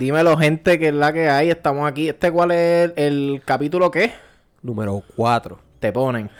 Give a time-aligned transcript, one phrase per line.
[0.00, 1.50] Dímelo, gente, que es la que hay.
[1.50, 2.08] Estamos aquí.
[2.08, 4.14] ¿Este cuál es el, el capítulo qué?
[4.62, 5.60] Número 4.
[5.78, 6.30] Te ponen.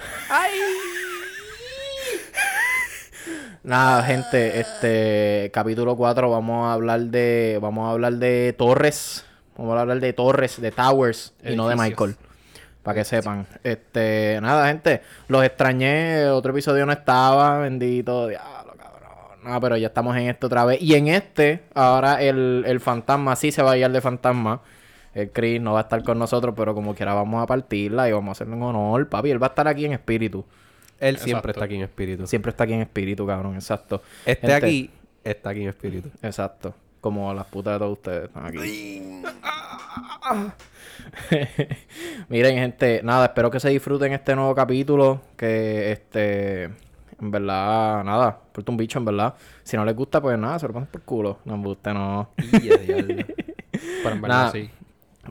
[3.62, 9.26] Nada, gente, este capítulo 4 vamos a hablar de vamos a hablar de torres,
[9.58, 11.76] vamos a hablar de torres, de towers y no de.
[11.76, 12.16] Michael.
[12.82, 13.46] Para que sepan.
[13.62, 18.30] Este, nada, gente, los extrañé, otro episodio no estaba, bendito.
[19.44, 20.80] No, pero ya estamos en esto otra vez.
[20.82, 24.60] Y en este, ahora el, el fantasma sí se va a ir de fantasma.
[25.14, 28.12] El Chris no va a estar con nosotros, pero como quiera vamos a partirla y
[28.12, 29.30] vamos a hacerle un honor, papi.
[29.30, 30.44] Él va a estar aquí en espíritu.
[31.00, 32.26] Él siempre está aquí en espíritu.
[32.26, 34.02] Siempre está aquí en espíritu, cabrón, exacto.
[34.26, 34.90] Este Gente, aquí
[35.24, 36.10] está aquí en espíritu.
[36.22, 36.74] Exacto.
[37.00, 39.22] Como las putas de todos ustedes están aquí.
[42.28, 45.22] Miren, gente, nada, espero que se disfruten este nuevo capítulo.
[45.38, 46.70] Que este,
[47.20, 49.34] en verdad, nada, porta un bicho, en verdad.
[49.62, 51.38] Si no les gusta, pues nada, se lo pasan por culo.
[51.44, 52.30] No me gusta, no.
[52.50, 54.50] Pero en verdad Nada.
[54.52, 54.70] sí.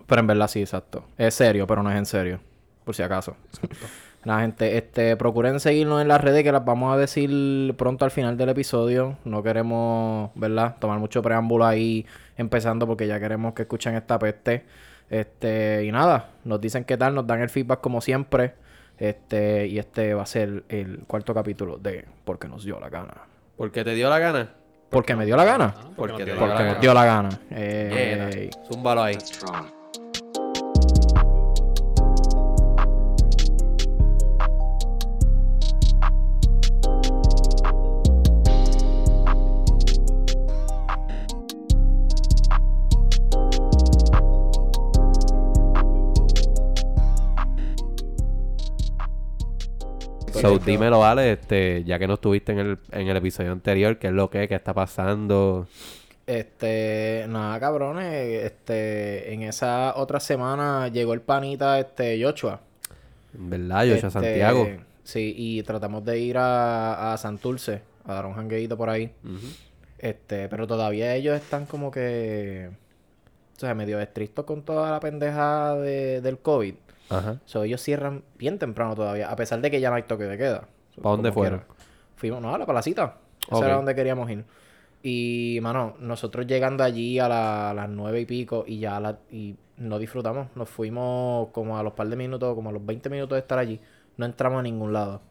[0.06, 1.06] Pero en verdad sí, exacto.
[1.18, 2.40] Es serio, pero no es en serio.
[2.84, 3.36] Por si acaso.
[4.26, 8.12] Nada, gente, este, procuren seguirnos en las redes que las vamos a decir pronto al
[8.12, 9.18] final del episodio.
[9.24, 10.76] No queremos, ¿verdad?
[10.80, 12.06] Tomar mucho preámbulo ahí
[12.38, 14.66] empezando porque ya queremos que escuchen esta peste.
[15.10, 18.56] Este, y nada, nos dicen qué tal, nos dan el feedback como siempre.
[19.00, 23.14] Este, y este va a ser el cuarto capítulo de Porque nos dio la gana.
[23.58, 24.54] ¿Por qué te dio la gana?
[24.90, 25.74] Porque me dio la gana.
[25.78, 26.80] Ah, Porque nos te dio la Porque la me gana.
[26.80, 27.30] dio la gana.
[27.52, 28.50] Ey.
[28.68, 29.18] Zúmbalo ahí.
[50.42, 54.08] So, dímelo, vale, este, ya que no estuviste en el, en el episodio anterior, ¿qué
[54.08, 55.68] es lo que, qué está pasando?
[56.26, 62.62] Este, nada, cabrones, este, en esa otra semana llegó el panita, este, Joshua.
[63.34, 64.68] ¿Verdad, Yocha Este, Santiago?
[65.04, 69.12] Sí, y tratamos de ir a, a Santurce, a dar un jangueito por ahí.
[69.98, 72.70] Este, pero todavía ellos están como que,
[73.58, 76.76] o sea, medio estrictos con toda la pendeja de, del COVID.
[77.10, 77.40] Ajá.
[77.46, 80.38] So, ellos cierran bien temprano todavía, a pesar de que ya no hay toque de
[80.38, 80.68] queda.
[80.96, 81.60] So, ¿Pa' dónde fueron?
[81.60, 81.74] quiera.
[82.16, 83.18] Fuimos, no, a la palacita.
[83.48, 83.64] Esa Ok.
[83.66, 84.44] era donde queríamos ir.
[85.02, 89.18] Y, mano, nosotros llegando allí a, la- a las nueve y pico y ya la,
[89.32, 90.48] y no disfrutamos.
[90.56, 93.58] Nos fuimos como a los par de minutos, como a los 20 minutos de estar
[93.60, 93.80] allí.
[94.18, 95.22] No entramos a ningún lado.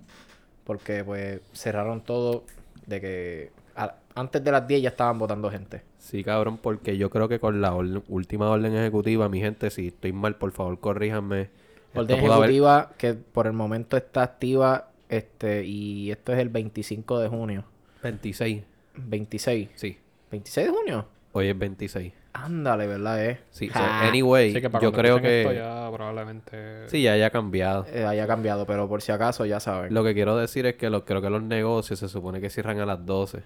[0.65, 2.45] Porque, pues, cerraron todo
[2.87, 5.83] de que a- antes de las 10 ya estaban votando gente.
[5.99, 9.89] Sí, cabrón, porque yo creo que con la orden- última orden ejecutiva, mi gente, si
[9.89, 11.51] estoy mal, por favor, corríjanme.
[11.95, 17.19] Orden haber- ejecutiva que por el momento está activa este y esto es el 25
[17.21, 17.65] de junio.
[18.03, 18.63] 26.
[18.97, 19.69] 26.
[19.75, 19.99] Sí,
[20.31, 21.07] 26 de junio.
[21.33, 22.13] hoy es 26.
[22.35, 23.25] Ándale, ¿verdad?
[23.25, 23.41] Eh?
[23.51, 24.07] Sí, so, Ja.
[24.07, 25.41] anyway, Así que yo creo que...
[25.43, 26.89] esto ya probablemente...
[26.89, 27.85] Sí, ya haya cambiado.
[27.93, 29.93] Eh, haya cambiado, pero por si acaso ya saben.
[29.93, 32.79] Lo que quiero decir es que lo, creo que los negocios se supone que cierran
[32.81, 33.43] a las 12.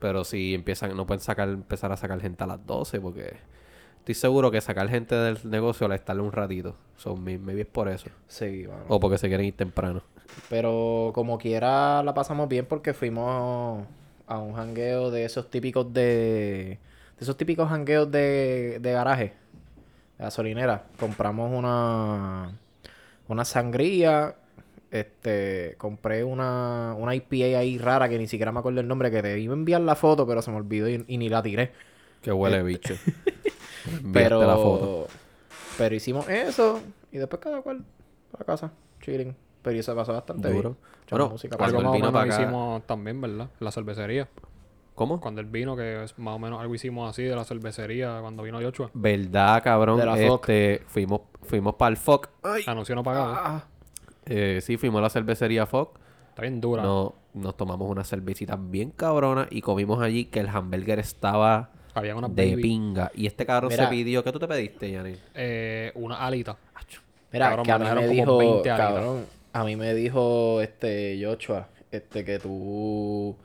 [0.00, 3.34] Pero si empiezan, no pueden sacar, empezar a sacar gente a las 12 porque
[4.02, 6.74] estoy seguro que sacar gente del negocio le estarle un ratito.
[6.96, 8.10] So, may- maybe es por eso.
[8.26, 8.66] Sí.
[8.88, 10.02] O porque se quieren ir temprano.
[10.50, 13.86] Pero como quiera la pasamos bien porque fuimos
[14.26, 16.78] a un jangueo de esos típicos de...
[17.18, 19.34] De esos típicos jangueos de, de garaje.
[20.18, 20.84] De gasolinera.
[20.98, 22.58] Compramos una...
[23.28, 24.34] Una sangría.
[24.90, 25.76] Este...
[25.78, 26.96] Compré una...
[26.98, 29.10] Una IPA ahí rara que ni siquiera me acuerdo el nombre.
[29.12, 31.42] Que te iba a enviar la foto pero se me olvidó y, y ni la
[31.42, 31.70] tiré.
[32.22, 32.94] Que huele bicho.
[33.86, 34.46] Enviaste Pero...
[34.46, 35.08] la foto.
[35.76, 36.80] Pero hicimos eso.
[37.10, 37.84] Y después cada cual
[38.30, 38.72] para casa.
[39.00, 39.36] Chilling.
[39.62, 40.76] Pero eso pasó bastante Duro.
[41.10, 43.48] Bueno, música Algo más o vino menos para hicimos también, ¿verdad?
[43.60, 44.28] La cervecería.
[44.94, 45.20] ¿Cómo?
[45.20, 48.42] Cuando él vino, que es más o menos algo hicimos así de la cervecería cuando
[48.42, 48.90] vino Yoshua.
[48.92, 49.98] ¿Verdad, cabrón?
[49.98, 52.28] De la este, fuimos, fuimos para el FOC.
[52.66, 53.34] Anuncio no pagado.
[53.34, 53.64] Ah,
[54.26, 55.98] Eh, sí, fuimos a la cervecería FOC.
[56.30, 56.82] Está bien dura.
[56.82, 62.16] No, nos tomamos una cervecita bien cabrona y comimos allí que el hamburger estaba Había
[62.16, 63.10] una de baby, pinga.
[63.14, 63.84] Y este cabrón Mira.
[63.84, 64.24] se pidió.
[64.24, 65.14] ¿Qué tú te pediste, Yanni?
[65.34, 66.56] eh, una alita.
[67.32, 68.78] Mira, Cabrón, que a mí me dijo, 20 alitas.
[68.92, 69.24] cabrón,
[69.54, 73.36] a mí me dijo este Joshua, este que tú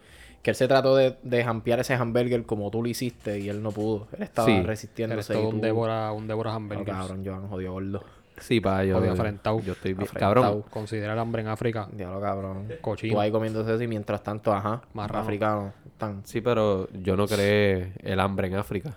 [0.42, 3.62] que él se trató de, de jampear ese hamburger como tú lo hiciste y él
[3.62, 4.08] no pudo.
[4.16, 4.62] Él estaba Sí.
[4.62, 5.34] Resistiéndose.
[5.34, 6.98] todo y un tú- Débora, un Débora No, hamburgers.
[6.98, 8.04] cabrón, Joan jodió gordo.
[8.40, 9.60] Sí, pa, yo, yo, afrentado.
[9.62, 10.08] yo estoy bien.
[10.08, 10.34] Afrentado.
[10.34, 12.68] Cabrón, Considera el hambre en África Diablo, cabrón.
[12.82, 13.16] cochino.
[13.16, 16.22] Tú ahí comiéndose eso y mientras tanto, ajá, Más africanos están.
[16.24, 18.96] sí, pero yo no creé el hambre en África.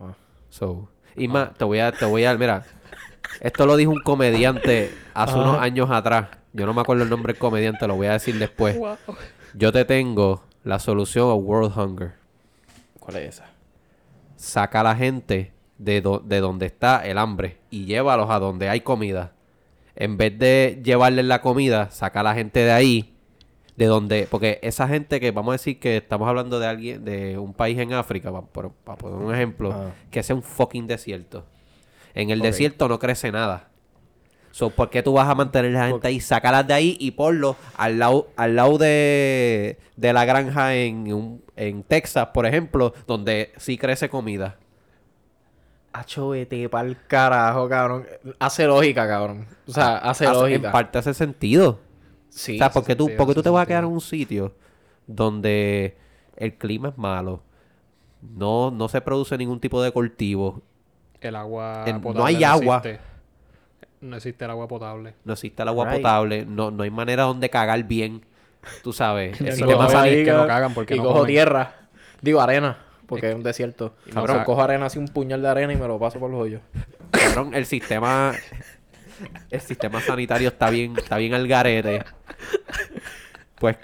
[0.00, 0.12] Ah.
[0.48, 2.64] So, y más, te voy a, te voy a, mira,
[3.40, 6.28] esto lo dijo un comediante hace unos años atrás.
[6.52, 8.76] Yo no me acuerdo el nombre del comediante, lo voy a decir después.
[9.54, 12.14] Yo te tengo la solución a World Hunger.
[12.98, 13.46] ¿Cuál es esa?
[14.36, 18.68] Saca a la gente de, do- de donde está el hambre y llévalos a donde
[18.68, 19.32] hay comida.
[19.96, 23.14] En vez de llevarles la comida, saca a la gente de ahí,
[23.76, 27.38] de donde, porque esa gente que vamos a decir que estamos hablando de alguien, de
[27.38, 29.90] un país en África, para, poner un ejemplo, Ah.
[30.10, 31.44] que sea un fucking desierto.
[32.14, 33.68] En el desierto no crece nada.
[34.52, 36.20] So, ¿Por qué tú vas a mantener a la gente ahí?
[36.20, 41.42] Sácalas de ahí y ponlo al lado, al lado de, de la granja en, un-
[41.56, 44.56] en Texas, por ejemplo, donde sí crece comida.
[45.96, 48.06] Hacho, vete pa'l carajo, cabrón.
[48.40, 49.46] Hace lógica, cabrón.
[49.66, 50.66] O sea, hace, Hace- lógica.
[50.66, 51.78] En parte hace sentido.
[52.28, 52.56] Sí.
[52.56, 54.52] o sea, porque tú, sentido, porque tú te vas a quedar en un sitio
[55.06, 55.96] donde
[56.36, 57.42] el clima es malo,
[58.22, 60.62] no, no se produce ningún tipo de cultivo,
[61.20, 62.78] El agua no hay agua.
[62.78, 63.00] existe.
[64.00, 65.14] No existe el agua potable.
[65.24, 65.96] no existe el agua Right.
[65.98, 68.24] potable, no, no hay manera donde cagar bien,
[68.82, 69.40] tú sabes.
[69.40, 71.28] El sistema sanitario- sanit- que no cagan porque y no cojo comen.
[71.28, 71.74] tierra.
[72.20, 72.78] Digo, arena.
[73.06, 73.94] Porque es un desierto.
[74.12, 76.40] Cabrón, ca- cojo arena así un puñal de arena y me lo paso por los
[76.40, 76.60] hoyos.
[77.10, 78.32] Cabrón, el sistema
[79.50, 82.02] el sistema sanitario está bien está bien al garete.
[83.58, 83.76] Pues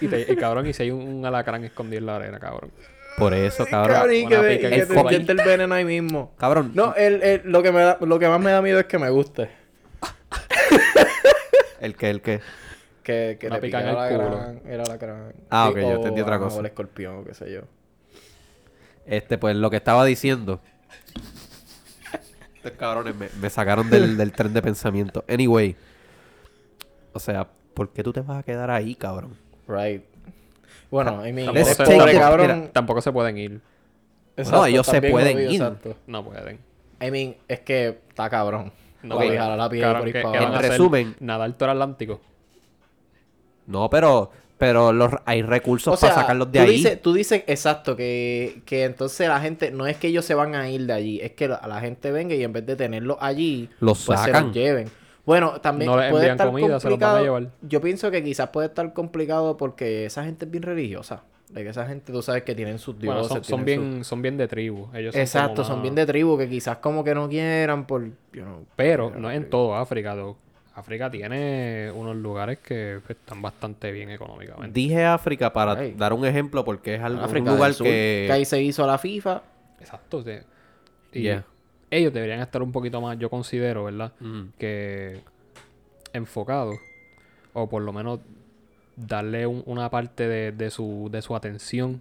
[0.00, 2.70] Y, te- y cabrón, y si hay un, un alacrán escondido en la arena, cabrón.
[3.18, 3.96] por eso, cabrón.
[3.96, 6.32] Cabrón, y que, te el el veneno ahí mismo.
[6.38, 8.86] Cabrón, No, el, el- lo, que me da- lo que más me da miedo es
[8.86, 9.50] que me guste.
[11.80, 12.40] el que el que
[13.02, 14.30] Que, que le pica en picara el culo.
[14.36, 15.32] gran- era la gran.
[15.50, 16.56] Ah, Sí, ok, yo entendí otra cosa.
[16.56, 17.62] O el escorpión, o qué sé yo.
[19.06, 20.60] Este, pues lo que estaba diciendo.
[22.56, 25.24] Estos cabrones me, me sacaron del, del tren de pensamiento.
[25.28, 25.76] Anyway.
[27.12, 29.34] O sea, ¿por qué tú te vas a quedar ahí, cabrón?
[29.66, 30.02] Right.
[30.90, 32.58] Bueno, I mean, Tampoco eres se- pobre, tampoco- cabrón.
[32.60, 33.60] mira, Tampoco se pueden ir.
[34.36, 35.52] Exacto, ellos se pueden ir.
[35.62, 35.96] exacto.
[36.06, 36.58] No pueden.
[37.00, 38.72] I mean, es que está cabrón.
[39.02, 39.40] No Voy a pueden.
[39.42, 42.20] jalar la piel Cabrón, por ahí ¿qué- para En resumen- Nadar todo el Atlántico.
[43.66, 44.30] No, pero,
[44.60, 46.70] pero los, hay recursos O sea, para sacarlos de tú ahí.
[46.76, 50.54] Dices, tú dices exacto que, que entonces la gente, no es que ellos se van
[50.54, 53.16] a ir de allí, es que la, la gente venga y en vez de tenerlos
[53.20, 54.44] allí, Los pues se sacan.
[54.46, 54.88] los lleven.
[55.26, 57.24] Bueno, también No les puede envían estar comida, se los van a complicado.
[57.24, 57.52] llevar.
[57.62, 61.22] Yo pienso que quizás puede estar complicado porque esa gente es bien religiosa.
[61.48, 63.28] De que esa gente, tú sabes que tienen sus Bueno, dioses.
[63.28, 64.86] son, son tienen sus- bien, son bien de tribu.
[64.94, 68.04] Ellos son Exacto, son bien de tribu que quizás como que no quieran por...
[68.04, 70.14] you know, Pero no es en todo África.
[70.14, 70.36] though.
[70.80, 74.72] África tiene unos lugares que pues, están bastante bien económicamente.
[74.78, 78.24] Dije África para dar un ejemplo porque es algo, África un lugar Sur, que...
[78.26, 79.42] que ahí se hizo la FIFA.
[79.80, 80.22] Exacto.
[80.22, 80.32] sí.
[81.12, 81.44] Y Yeah.
[81.90, 84.12] ellos deberían estar un poquito más, yo considero, ¿verdad?
[84.20, 84.42] Mm.
[84.58, 85.20] Que
[86.12, 86.76] enfocados.
[87.52, 88.20] O por lo menos
[88.96, 92.00] darle un- una parte de, de su, de su atención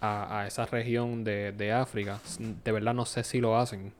[0.00, 2.18] a, a esa región de, de África.
[2.64, 3.92] De verdad no sé si lo hacen.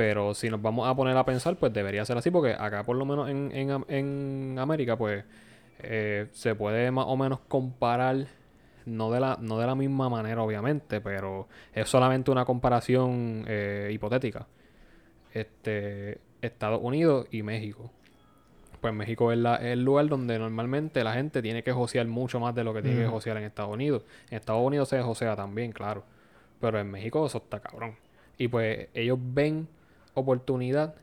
[0.00, 2.96] Pero si nos vamos a poner a pensar, pues debería ser así, porque acá por
[2.96, 5.22] lo menos en, en, en América, pues
[5.80, 8.16] eh, se puede más o menos comparar,
[8.86, 13.90] no de, la, no de la misma manera obviamente, pero es solamente una comparación eh,
[13.92, 14.46] hipotética.
[15.34, 17.90] Este, Estados Unidos y México.
[18.80, 22.40] Pues México es, la- es el lugar donde normalmente la gente tiene que josear mucho
[22.40, 24.04] más de lo que tiene que josear en Estados Unidos.
[24.30, 26.04] En Estados Unidos se josea también, claro.
[26.58, 27.96] Pero en México eso está cabrón.
[28.38, 29.68] Y pues ellos ven
[30.14, 30.94] oportunidad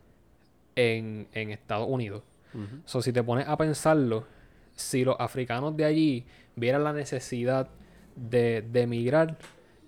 [0.76, 2.22] en, en Estados Unidos.
[2.54, 2.82] Ujú.
[2.84, 4.26] So, si te pones a pensarlo,
[4.74, 6.26] si los africanos de allí
[6.56, 7.68] vieran la necesidad
[8.16, 9.36] de, de emigrar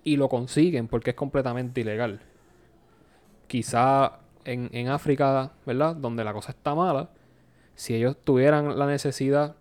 [0.04, 2.20] y lo consiguen porque es completamente ilegal,
[3.46, 5.96] quizá en, en África, ¿verdad?
[5.96, 7.10] Donde la cosa está mala,
[7.74, 9.56] si ellos tuvieran la necesidad,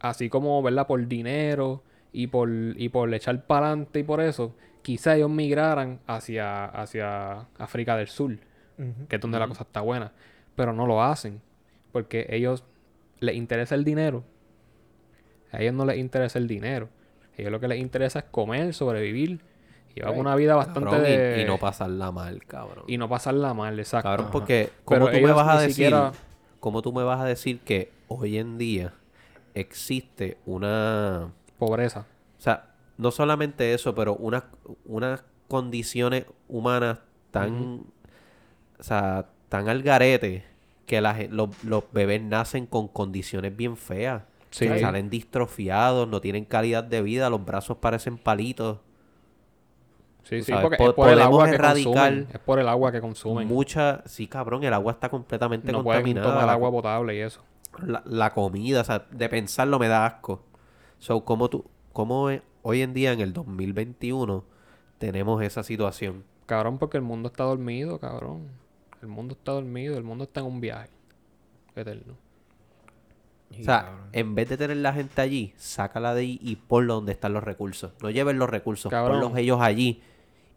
[0.00, 0.86] así como, ¿verdad?
[0.86, 6.00] Por dinero y por, y por echar para adelante y por eso, quizá ellos migraran
[6.06, 8.38] hacia, hacia África del Sur
[9.08, 10.12] que es donde la cosa está buena.
[10.54, 11.40] Pero no lo hacen.
[11.90, 12.62] Porque ellos
[13.18, 14.22] les interesa el dinero.
[15.50, 16.88] A ellos no les interesa el dinero.
[17.36, 19.40] A ellos lo que les interesa es comer, sobrevivir.
[19.96, 20.20] Llevar Right.
[20.20, 21.42] una vida bastante Cabrón, y- de...
[21.42, 22.84] y, no pasarla mal, cabrón.
[22.86, 24.08] y no pasarla mal, exacto.
[24.10, 25.74] Cabrón, porque Pero ¿cómo tú me vas a decir?
[25.74, 26.12] siquiera-
[26.60, 28.92] ¿Cómo tú me vas a decir que hoy en día
[29.54, 32.06] existe una Pobreza.
[32.38, 32.67] O sea,
[32.98, 34.44] no solamente eso, pero unas
[34.84, 36.98] unas condiciones humanas
[37.30, 37.84] tan,
[38.78, 40.44] o sea, tan al garete
[40.86, 44.22] que la los, los bebés nacen con condiciones bien feas.
[44.50, 44.66] Sí.
[44.78, 48.78] Salen distrofiados, no tienen calidad de vida, los brazos parecen palitos.
[50.22, 52.26] Sí, sí, porque po- es por el agua que consumen.
[52.32, 53.48] Es por el agua que consumen.
[53.48, 56.26] Mucha, sí, cabrón, el agua está completamente no contaminada.
[56.28, 57.42] tomar agua potable y eso.
[57.86, 60.42] la, la comida, o sea, de pensarlo me da asco.
[60.98, 64.44] So, ¿cómo tú, cómo e- hoy en día en el 2021
[64.98, 66.24] tenemos esa situación?
[66.46, 68.48] Cabrón, porque el mundo está dormido, cabrón.
[69.02, 70.88] El mundo está dormido, el mundo está en un viaje
[71.76, 72.14] eterno.
[73.50, 77.12] O sea, en vez de tener la gente allí, sácala de ahí y ponlo donde
[77.12, 77.92] están los recursos.
[78.02, 79.20] No lleven los recursos, Cabrón.
[79.20, 80.02] ponlos ellos allí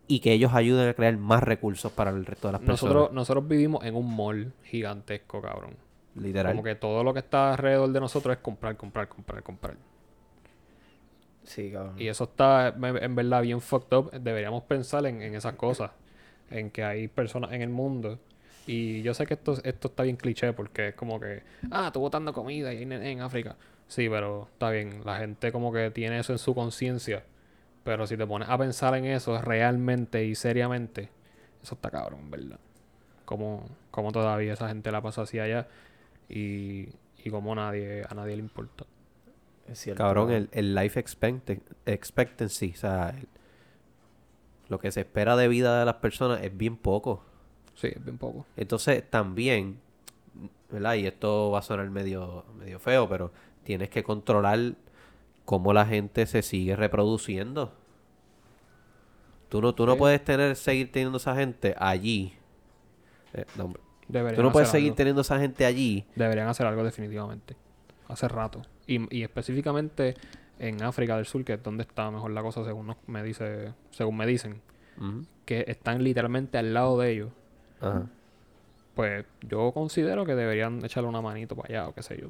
[0.08, 2.94] y que ellos ayuden a crear más recursos para el resto de las personas.
[2.94, 5.76] Nosotros, nosotros vivimos en un mall gigantesco, cabrón.
[6.16, 6.54] Literal.
[6.54, 9.78] Como que todo lo que está alrededor de nosotros es comprar, comprar, comprar, comprar.
[11.44, 11.96] Sí, cabrón.
[11.98, 14.12] Y eso está en en verdad bien fucked up.
[14.12, 15.92] Deberíamos pensar en, en esas cosas.
[16.50, 18.20] En que hay personas en el mundo.
[18.68, 22.00] Y yo sé que esto, esto está bien cliché porque es como que, ah, tú
[22.00, 23.56] botando comida y nené en África.
[23.88, 25.02] Sí, pero está bien.
[25.04, 27.24] La gente como que tiene eso en su conciencia.
[27.84, 31.10] Pero si te pones a pensar en eso realmente y seriamente,
[31.64, 32.60] eso está cabrón, en ¿verdad?
[33.26, 35.68] Como, como todavía esa gente la pasa así allá
[36.30, 36.90] y,
[37.24, 38.86] y como nadie, a nadie le importa.
[39.72, 40.04] Es cierto.
[40.04, 43.28] Cabrón, el, el life expectancy, expectancy, o sea, el-
[44.68, 47.24] lo que se espera de vida de las personas es bien poco.
[47.76, 48.46] Sí, es bien poco.
[48.58, 49.80] Entonces, también,
[50.70, 50.96] ¿verdad?
[50.96, 53.32] Y esto va a sonar medio, medio feo, pero
[53.64, 54.76] tienes que controlar
[55.46, 57.74] cómo la gente se sigue reproduciendo.
[59.50, 62.34] Tú no, tú no puedes tener, seguir teniendo esa gente allí.
[63.34, 63.74] Eh, no,
[64.36, 64.96] Tú no puedes seguir algo.
[64.96, 66.06] teniendo esa gente allí.
[66.16, 67.56] Deberían hacer algo definitivamente.
[68.08, 68.62] Hace rato.
[68.94, 70.16] Y, y específicamente
[70.60, 73.74] en África del Sur, que es donde está mejor la cosa, según nos- me dice,
[73.92, 74.62] según me dicen,
[75.46, 77.30] que están literalmente al lado de ellos.
[77.80, 78.06] Ajá.
[78.94, 82.28] Pues yo considero que deberían echarle una manito para allá o qué sé yo.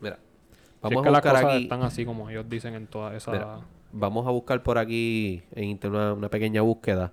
[0.00, 1.62] Mira, Si vamos es que a las buscar cosas aquí.
[1.64, 3.30] están así como ellos dicen en toda esa...
[3.32, 3.60] Mira.
[3.92, 7.12] Vamos a buscar por aquí en internet una, una pequeña búsqueda.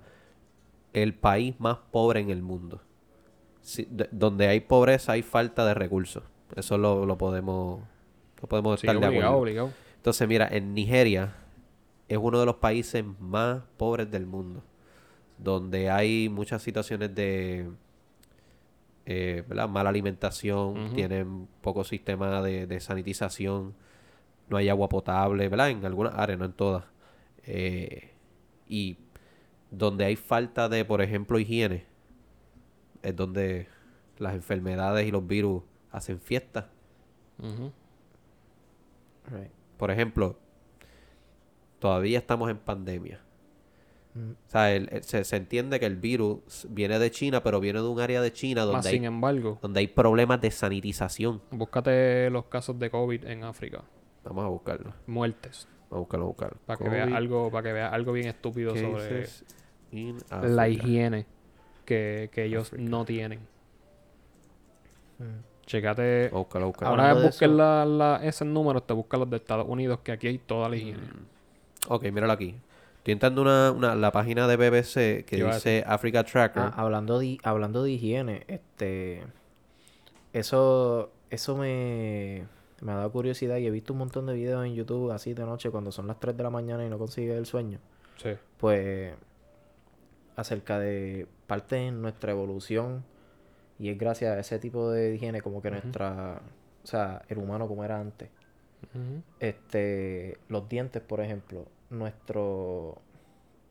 [0.92, 2.80] El país más pobre en el mundo.
[3.88, 6.24] De- donde hay pobreza hay falta de recursos.
[6.56, 7.80] Eso lo, lo podemos
[8.40, 9.40] lo podemos estar de obligado, acuerdo.
[9.40, 9.72] obligado.
[9.96, 11.34] Entonces, mira, en Nigeria
[12.08, 14.62] es uno de los países más pobres del mundo.
[15.38, 17.68] Donde hay muchas situaciones de
[19.06, 23.74] eh, mala alimentación, tienen poco sistema de, de sanitización,
[24.48, 25.70] no hay agua potable, ¿verdad?
[25.70, 26.84] En algunas áreas, no en todas.
[27.46, 28.12] Eh,
[28.68, 28.96] y
[29.70, 31.84] donde hay falta de, por ejemplo, higiene,
[33.02, 33.68] es donde
[34.18, 36.70] las enfermedades y los virus hacen fiesta.
[37.38, 37.72] Ujú.
[39.30, 39.50] Right.
[39.76, 40.38] Por ejemplo,
[41.78, 43.20] todavía estamos en pandemia.
[44.14, 44.30] Mm.
[44.30, 47.80] O sea, el- el- se, se entiende que el virus viene de China, pero viene
[47.80, 51.42] de un área de China donde hay, embargo, donde hay problemas de sanitización.
[51.50, 53.82] búscate los casos de COVID en África.
[54.22, 54.94] Vamos a buscarlo.
[55.06, 55.66] Muertes.
[55.90, 56.58] Vamos a buscarlo, a buscarlo.
[56.64, 59.26] Para que veas algo, para que veas algo bien estúpido sobre
[60.42, 61.26] la higiene
[61.84, 63.40] que, que ellos no tienen.
[65.18, 65.53] Mm.
[65.66, 66.28] Checate.
[66.30, 66.94] Vamos a buscarlo, a buscarlo.
[66.94, 69.66] Una Hablando vez de busques eso- la, la- esos números, te buscan los de Estados
[69.68, 71.00] Unidos, que aquí hay toda la higiene.
[71.88, 72.54] Ok, míralo aquí.
[72.98, 76.62] Estoy entrando una, una, la página de BBC que Iba a dice Africa Tracker.
[76.62, 79.22] Ah, hablando de hablando de higiene, este
[80.32, 82.44] eso eso me
[82.80, 85.44] me ha dado curiosidad y he visto un montón de videos en YouTube así de
[85.44, 87.78] noche cuando son las 3 de la mañana y no consigues el sueño.
[88.16, 88.30] Sí.
[88.58, 89.14] Pues
[90.36, 93.04] acerca de parte de nuestra evolución
[93.78, 96.40] y es gracias a ese tipo de higiene como que nuestra,
[96.82, 98.28] o sea, el humano como era antes.
[99.40, 102.98] Este, los dientes, por ejemplo, nuestro,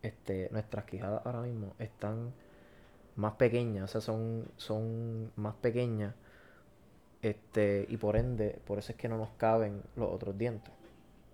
[0.02, 2.34] este, nuestras quijadas ahora mismo están
[3.16, 6.14] más pequeñas, o sea, son, son más pequeñas,
[7.22, 10.74] este, y por ende, por eso es que no nos caben los otros dientes.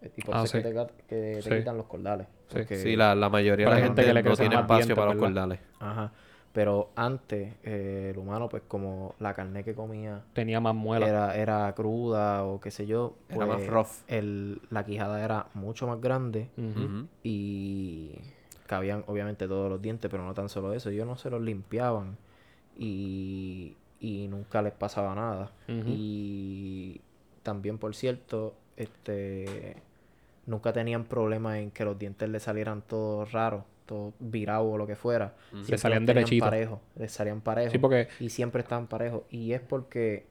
[0.02, 0.70] Eh, Y por Ah, eso es sí.
[0.70, 1.50] que te, que te Sí.
[1.50, 2.28] quitan los cordales.
[2.70, 2.96] Sí.
[2.96, 5.60] la, la mayoría de la gente que le no tiene espacio dientes, para los cordales.
[5.80, 6.12] Ajá.
[6.52, 11.10] Pero antes, eh, el humano, pues como la carne que comía Tenía más muelas.
[11.10, 13.88] era, era cruda o qué sé yo, Era más pues, rough.
[14.08, 16.50] el, la quijada era mucho más grande
[17.24, 18.16] y
[18.66, 22.18] cabían obviamente todos los dientes, pero no tan solo eso, ellos no se los limpiaban
[22.78, 25.52] y, y nunca les pasaba nada.
[25.68, 27.02] Y
[27.44, 29.78] también, por cierto, este
[30.46, 34.86] nunca tenían problemas en que los dientes les salieran todos raros, todos virados o lo
[34.88, 35.34] que fuera.
[35.50, 36.48] Siempre los salían derechitos.
[36.48, 39.24] parejos, les salían parejos Sí, porque y siempre estaban parejos.
[39.32, 40.28] Y es porque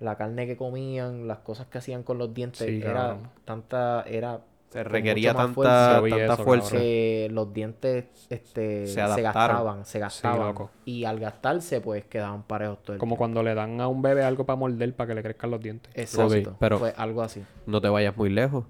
[0.00, 4.40] la carne que comían, las cosas que hacían con los dientes, Sí, era tanta, era
[4.70, 6.76] Se requería tanta, fuerza tanta eso, fuerza.
[6.76, 10.54] que los dientes este, Se gastaban, se gastaban.
[10.84, 13.18] y al gastarse, pues quedaban parejos todo el como tiempo.
[13.18, 15.90] cuando le dan a un bebé algo para morder para que le crezcan los dientes.
[15.94, 16.56] Exacto.
[16.58, 17.42] Pero- Fue algo así.
[17.64, 18.64] No te vayas muy lejos.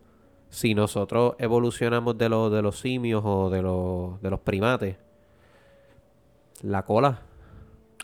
[0.48, 4.96] Si nosotros evolucionamos de, los de los simios o de los, de los primates,
[6.62, 7.20] la cola.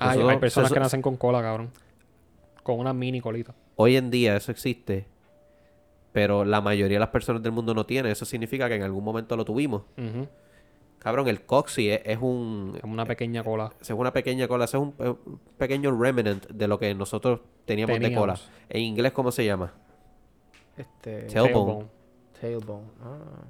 [0.00, 1.70] Ay, Nosotros- hay personas eso- que nacen con cola, cabrón.
[2.62, 3.54] Con una mini colita.
[3.76, 5.06] Hoy en día eso existe,
[6.12, 8.10] pero la mayoría de las personas del mundo no tiene.
[8.10, 9.82] Eso significa que en algún momento lo tuvimos.
[10.98, 12.74] Cabrón, el coxi es, es un...
[12.76, 13.72] Es una pequeña cola.
[13.80, 17.98] Es una pequeña cola, ese es un, un pequeño remnant de lo que nosotros teníamos,
[17.98, 18.36] de cola.
[18.68, 19.72] En inglés, ¿cómo se llama?
[20.76, 21.42] Este, Tailbone.
[21.52, 21.86] tailbone.
[22.42, 23.44] Ah.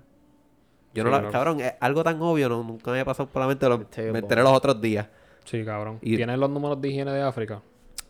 [0.95, 1.31] Yo no la...
[1.31, 3.69] Cabrón, es algo tan obvio, no, nunca me había pasado por la mente.
[3.69, 5.09] Lo, me enteré los otros días.
[5.45, 5.99] Sí, cabrón.
[6.03, 7.63] Y- ¿Tienes los números de higiene de África?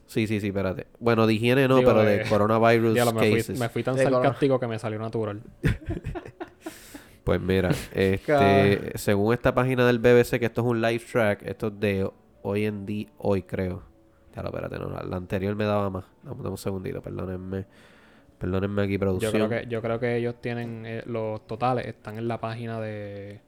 [0.06, 0.88] Sí, sí, sí, espérate.
[0.98, 3.58] Bueno, de higiene no, Digo, pero de- de coronavirus Diablo, me fui, cases.
[3.58, 4.22] me fui tan De corona.
[4.24, 5.40] sarcástico que me salió natural.
[7.24, 11.68] Pues mira, este, según esta página del BBC, que esto es un live track, esto
[11.68, 12.10] es de
[12.42, 13.84] hoy en día, hoy creo.
[14.34, 16.04] Ya lo, espérate, no, la, la anterior me daba más.
[16.24, 17.66] Dame, dame un segundito, perdónenme.
[18.42, 19.32] Perdónenme aquí, Yo producción.
[19.32, 23.40] creo que, yo creo que ellos tienen eh, los totales, están en la página de.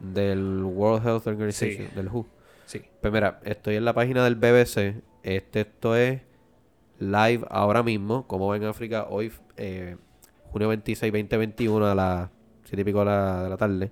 [0.00, 1.94] Del World Health Organization, Sí.
[1.94, 2.26] del WHO.
[2.64, 2.80] Sí.
[3.02, 5.02] Pues mira, estoy en la página del BBC.
[5.22, 6.22] Este, esto es
[6.98, 9.96] live ahora mismo, como va en África, hoy, eh,
[10.50, 12.30] junio 26, 2021, a las
[12.64, 13.90] 7 y pico de la, de la tarde.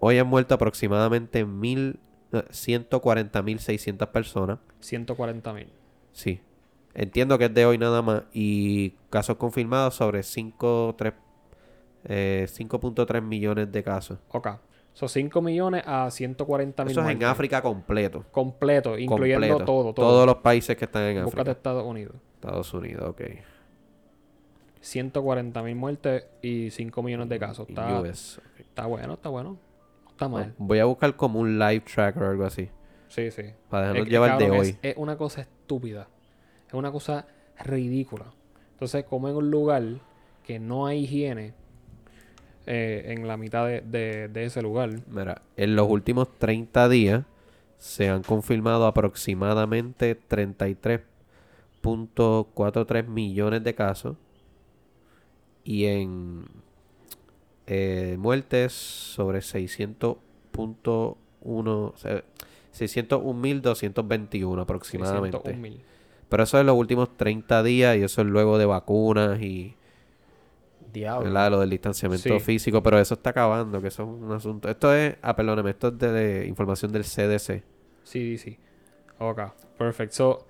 [0.00, 2.00] Hoy han muerto aproximadamente mil,
[2.32, 4.58] eh, 140.600 personas.
[4.80, 5.68] 140 mil.
[6.12, 6.40] Sí.
[6.98, 8.22] Entiendo que es de hoy nada más.
[8.32, 11.12] Y casos confirmados sobre 5.3
[12.08, 14.18] eh, 5.3 millones de casos.
[14.30, 14.48] Ok.
[14.94, 16.90] Son 5 millones a 140 mil.
[16.92, 18.24] Eso es en África completo.
[18.30, 19.64] Completo, incluyendo completo.
[19.64, 20.06] todo, todo.
[20.06, 21.50] Todos los países que están en Búscate África.
[21.50, 22.16] Estados Unidos.
[22.36, 23.22] Estados Unidos, ok.
[24.80, 27.68] 140 mil muertes y 5 millones de casos.
[27.68, 29.58] Está, US, está bueno, está bueno.
[30.04, 30.54] No está mal.
[30.56, 32.70] Voy a buscar como un live track o algo así.
[33.08, 33.42] Sí, sí.
[33.68, 34.68] Para dejarnos Es llevar de hoy.
[34.68, 36.08] Es, es una cosa estúpida.
[36.76, 37.26] Una cosa
[37.64, 38.26] ridícula.
[38.72, 39.82] Entonces, como en un lugar
[40.44, 41.54] que no hay higiene
[42.66, 47.24] eh, en la mitad de, de- de ese lugar, Mira, en los últimos 30 días
[47.78, 50.18] se han confirmado aproximadamente
[51.82, 54.16] 33.43 millones de casos.
[55.64, 56.44] Y en
[57.66, 62.22] eh, muertes sobre 600.1 o sea,
[62.74, 65.38] 601.221 aproximadamente.
[65.38, 65.80] 601 mil.
[66.28, 69.74] Pero eso es los últimos 30 días y eso es luego de vacunas y
[70.92, 71.24] Diablo.
[71.26, 71.50] ¿verdad?
[71.50, 72.40] lo del distanciamiento Sí.
[72.40, 74.68] físico, pero eso está acabando, que eso es un asunto.
[74.68, 77.62] Esto es, ah, perdóneme, esto es de, de información del CDC.
[78.02, 78.58] Sí, sí.
[79.18, 79.40] Ok,
[79.78, 80.14] perfecto.
[80.14, 80.46] So,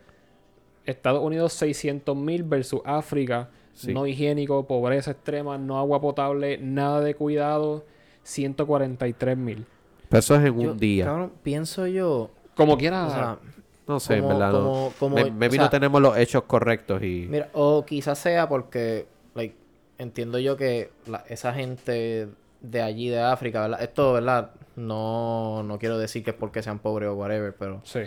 [0.85, 3.93] Estados Unidos 600 mil versus África, Sí.
[3.93, 7.85] no higiénico, pobreza extrema, no agua potable, nada de cuidado,
[8.23, 9.67] 143 mil.
[10.09, 11.05] Pero eso es en Yo, un día.
[11.07, 12.31] Cabrón, pienso yo.
[12.55, 13.39] Como quiera, O sea,
[13.87, 14.59] no sé, en como- verdad, no.
[14.61, 17.27] como- como- Me- sea, tenemos los hechos correctos y...
[17.31, 19.55] Mira, o quizás sea porque, like,
[19.99, 22.29] entiendo yo que la- esa gente
[22.61, 23.83] de allí de África, ¿verdad?
[23.83, 24.51] Esto, ¿verdad?
[24.75, 27.81] No, no quiero decir que es porque sean pobres o whatever, pero...
[27.85, 28.01] sí.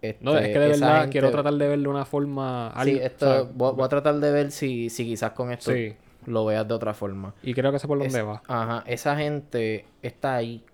[0.00, 2.72] este, No, es que de verdad gente- quiero tratar de verlo de una forma...
[2.82, 5.72] Sí, esto, o sea, voy, voy a tratar de ver si, si quizás con esto
[5.72, 5.94] Sí.
[6.26, 7.34] lo veas de otra forma.
[7.42, 8.42] Y creo que sé por dónde Es- va.
[8.48, 10.64] Ajá, esa gente está ahí.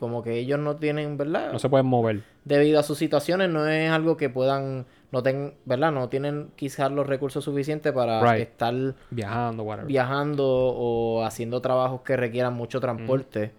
[0.00, 1.52] Como que ellos no tienen, ¿verdad?
[1.52, 2.22] No se pueden mover.
[2.44, 5.92] Debido a sus situaciones, no es algo que puedan, no ten, ¿verdad?
[5.92, 8.40] No tienen quizás los recursos suficientes para Right.
[8.48, 8.74] estar
[9.10, 9.86] Viajando, whatever.
[9.86, 13.52] viajando o haciendo trabajos que requieran mucho transporte.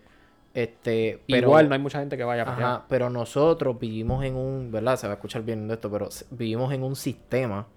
[0.53, 2.81] Este, pero, Igual no hay mucha gente que vaya para allá.
[2.89, 4.97] pero nosotros vivimos en un, ¿verdad?
[4.97, 7.67] Se va a escuchar bien de esto, pero vivimos en un sistema.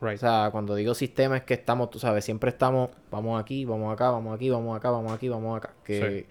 [0.00, 0.14] Right.
[0.16, 3.92] O sea, cuando digo sistema es que estamos, tú sabes, siempre estamos, vamos aquí, vamos
[3.92, 5.70] acá, vamos aquí, vamos acá, vamos aquí, vamos acá.
[5.84, 6.26] Que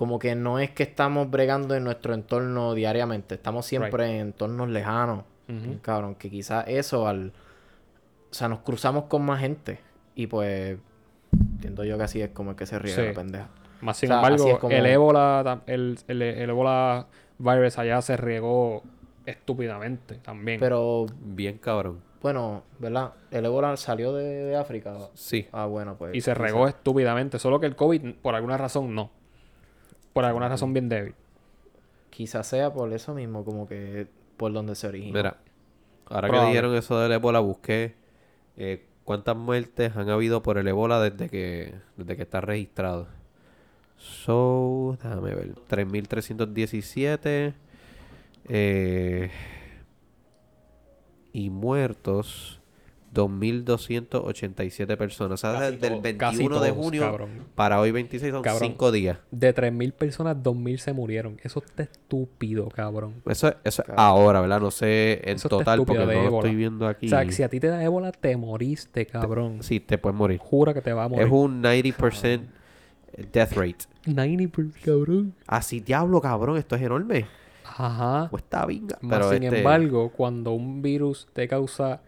[0.00, 4.70] como que no es que estamos bregando en nuestro entorno diariamente, estamos siempre en entornos
[4.70, 5.24] lejanos.
[5.46, 5.78] Ujú.
[5.82, 7.34] Cabrón, que quizás eso al...
[8.30, 9.78] O sea, nos cruzamos con más gente.
[10.14, 10.78] Y pues...
[11.38, 13.02] Entiendo yo que así es como el que se ríe Sí.
[13.02, 13.48] la pendeja.
[13.82, 18.00] Más sin O sea, así embargo, como- el ébola, el, el, el ébola virus allá
[18.00, 18.82] se regó
[19.26, 20.60] estúpidamente también.
[20.60, 22.00] Pero, Bien cabrón.
[22.22, 23.12] bueno, ¿verdad?
[23.30, 24.96] El ébola salió de, de África.
[25.12, 25.46] Sí.
[25.52, 26.14] Ah, bueno, pues...
[26.14, 27.38] y se regó estúpidamente.
[27.38, 29.10] Solo que el COVID, por alguna razón, no.
[30.12, 31.14] Por alguna razón bien débil.
[32.10, 34.08] Quizás sea por eso mismo, como que...
[34.36, 35.18] Por donde se origina.
[35.18, 35.36] Mira,
[36.06, 36.40] ahora Probable.
[36.40, 37.94] que dijeron eso del ébola, busqué
[38.56, 43.06] eh, cuántas muertes han habido por el ébola desde que, desde que está registrado.
[43.96, 45.54] So, déjame ver.
[45.68, 47.54] 3.317.
[48.48, 49.30] Eh,
[51.32, 52.59] y muertos.
[53.14, 55.32] 2.287 personas.
[55.34, 57.30] O sea, desde el todos, 21 casi de todos, junio cabrón.
[57.54, 58.70] para hoy 26 son Cabrón.
[58.70, 59.18] 5 días.
[59.30, 61.36] De 3.000 personas, 2.000 se murieron.
[61.42, 63.14] Eso está estúpido, cabrón.
[63.26, 64.04] Eso, eso Cabrón.
[64.04, 64.60] ahora, ¿verdad?
[64.60, 66.36] No sé en Eso está total porque no ébola.
[66.38, 67.06] estoy viendo aquí.
[67.06, 69.62] O sea, que si a ti te da ébola, te moriste, cabrón.
[69.62, 70.38] Sí, te puedes morir.
[70.38, 71.26] Jura que te va a morir.
[71.26, 72.42] Es un 90%
[73.32, 73.84] death rate.
[74.06, 75.34] 90%, cabrón.
[75.46, 77.26] Así, diablo, cabrón, esto es enorme.
[77.64, 78.28] Ajá.
[78.30, 78.98] Pues está vinga.
[79.00, 82.00] Más Pero sin este, embargo, cuando un virus te causa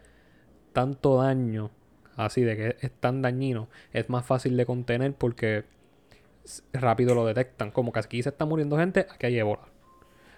[0.73, 1.71] tanto daño,
[2.17, 5.65] así de que es tan dañino, es más fácil de contener porque
[6.73, 7.71] rápido lo detectan.
[7.71, 9.63] Como que aquí se está muriendo gente, aquí hay ébola.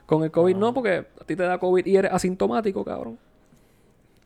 [0.06, 3.18] Con el COVID no, porque a ti te da COVID y eres asintomático, cabrón.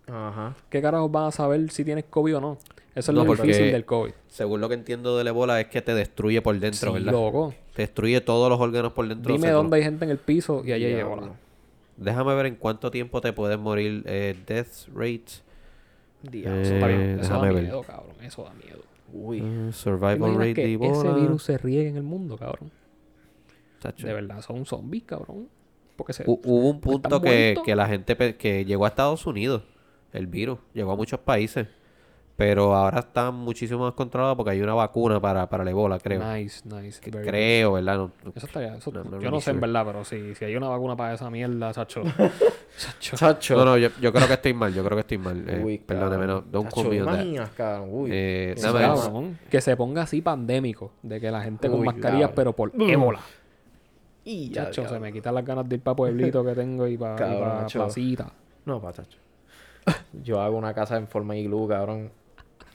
[0.07, 0.55] Ajá.
[0.71, 2.59] ¿Qué carajos van a saber si tienes COVID o no?
[2.95, 4.13] Eso es No, lo difícil del COVID.
[4.27, 7.13] Según lo que entiendo del ébola es que te destruye por dentro, Sí, ¿verdad?
[7.13, 7.55] loco.
[7.75, 9.33] Te destruye todos los órganos por dentro.
[9.33, 11.31] Dime dónde hay gente en el piso y allí hay ébola.
[11.97, 14.03] Déjame ver en cuánto tiempo te puedes morir.
[14.07, 15.45] Eh, death rates.
[16.23, 16.61] Diablo.
[16.61, 16.75] Eso.
[16.75, 17.63] Eh, Eso da ver.
[17.63, 18.17] miedo, cabrón.
[18.23, 18.81] Eso da miedo.
[19.13, 19.41] Uy.
[19.41, 22.71] ¿Te survival imaginas rate que de ese virus se riegue en el mundo, cabrón?
[23.81, 24.07] Chacho.
[24.07, 25.49] De verdad, son zombies, cabrón.
[25.97, 26.25] Porque se...
[26.27, 29.63] Hubo un punto que, que la gente que llegó a Estados Unidos,
[30.13, 31.69] el virus, llegó a muchos países,
[32.39, 36.23] pero ahora está muchísimo más controlado porque hay una vacuna para, para el ébola, creo.
[36.35, 37.01] Nice, nice.
[37.01, 37.97] Que- creo, ¿verdad?
[37.97, 38.77] No- no- Eso estaría...
[38.77, 41.15] Eso, No, no yo no sé en verdad, pero si, si hay una vacuna para
[41.15, 42.05] esa mierda, chacho.
[42.79, 43.17] chacho.
[43.17, 43.57] Chacho.
[43.57, 45.45] No, no, yo, yo creo que estoy mal, yo creo que estoy mal.
[45.49, 47.15] Eh, Uy, perdóname, no, don't Chacho, quote me on that.
[47.17, 47.89] imaginas, cabrón.
[47.91, 48.11] Uy.
[48.13, 49.39] Eh, cabrón.
[49.51, 50.93] Que se ponga así pandémico.
[51.03, 53.19] De que la gente con mascarillas, pero por ébola.
[54.25, 56.97] Y ya, Chacho, se me quitan las ganas de ir para pueblito que tengo y
[56.97, 58.31] para pa placita.
[58.65, 59.19] No, pa, chacho.
[60.23, 62.13] Yo hago una casa en forma iglú, cabrón.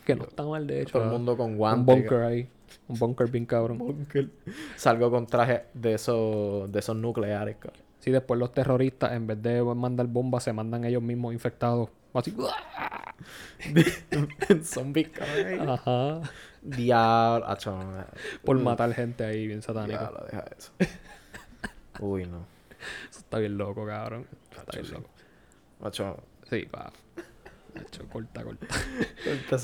[0.05, 0.93] Que no está mal, de hecho.
[0.93, 1.95] Todo el mundo con Un guantes.
[1.95, 2.49] bunker ahí.
[2.87, 3.77] Un bunker bien cabrón.
[3.77, 4.29] bunker.
[4.75, 7.81] Salgo con traje de esos, de esos nucleares, cabrón.
[7.99, 11.89] Sí, después los terroristas, en vez de mandar bombas, se mandan ellos mismos infectados.
[12.13, 12.35] Así.
[14.63, 15.69] Zombies, cabrón.
[15.69, 16.21] Ajá.
[16.61, 17.47] Diablo.
[17.47, 18.05] Acho, no,
[18.43, 19.99] Por matar gente ahí, bien satánico.
[19.99, 20.71] Diablo, deja eso.
[21.99, 22.45] Uy, no.
[23.09, 24.27] Eso está bien loco, cabrón.
[24.51, 25.09] Está bien loco.
[25.79, 26.17] Macho.
[26.49, 26.91] Sí, pa.
[27.75, 28.67] Hecho, corta, corta.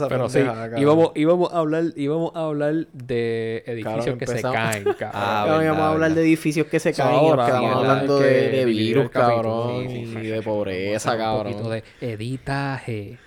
[0.10, 0.40] Pero sí,
[0.78, 5.12] íbamos, íbamos a hablar, íbamos a hablar de edificios Cabrón, que se caen, cabrón.
[5.14, 9.10] Ah, Cabrón, íbamos a hablar de edificios que se caen ahora, sí, hablando de, virus,
[9.10, 9.90] cabrón.
[9.90, 10.16] Y sí.
[10.16, 11.48] de pobreza, cabrón.
[11.48, 13.20] Un poquito de editaje.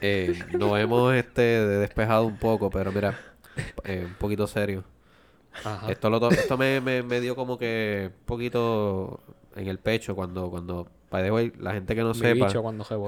[0.00, 3.18] Eh, nos hemos este, despejado un poco, pero mira,
[3.84, 4.84] eh, un poquito serio.
[5.64, 5.90] Ajá.
[5.90, 9.20] Esto, lo to- esto me, me, me dio como que un poquito
[9.56, 12.48] en el pecho cuando, cuando by the way, la gente que no Mi sepa,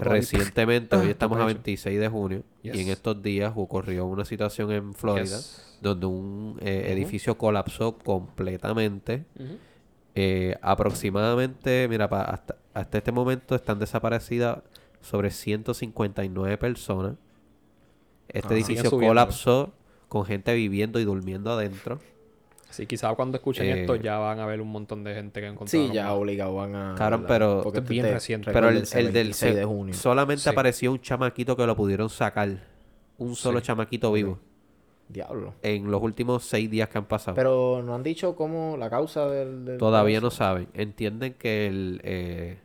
[0.01, 1.55] recientemente, hoy estamos a pecho.
[1.55, 5.79] 26 de junio, y en estos días ocurrió una situación en Florida Yes.
[5.81, 9.25] donde un eh, edificio colapsó completamente.
[10.15, 14.59] Eh, aproximadamente, mira, pa- hasta, hasta este momento están desaparecidas
[15.01, 17.15] sobre 159 personas.
[18.29, 18.55] Este Ajá.
[18.55, 19.73] edificio colapsó
[20.09, 21.99] con gente viviendo y durmiendo adentro.
[22.73, 25.47] Sí, quizás cuando escuchen Eh, esto ya van a ver un montón de gente que
[25.47, 25.89] encontraron.
[25.89, 26.95] Sí, ya obligado van a...
[26.95, 27.21] ¿verdad?
[27.29, 28.51] pero- Porque Esto es bien te- reciente.
[28.53, 29.95] Pero el, el del 26 se- de junio.
[29.95, 30.49] solamente Sí.
[30.51, 32.49] apareció un chamaquito que lo pudieron sacar.
[33.19, 33.67] Un solo Sí.
[33.67, 34.39] chamaquito vivo.
[35.09, 35.53] Diablo.
[35.63, 37.35] En los últimos seis días que han pasado.
[37.35, 39.65] Pero no han dicho cómo la causa del...
[39.67, 40.69] del Todavía no saben.
[40.73, 42.57] Entienden que el, eh,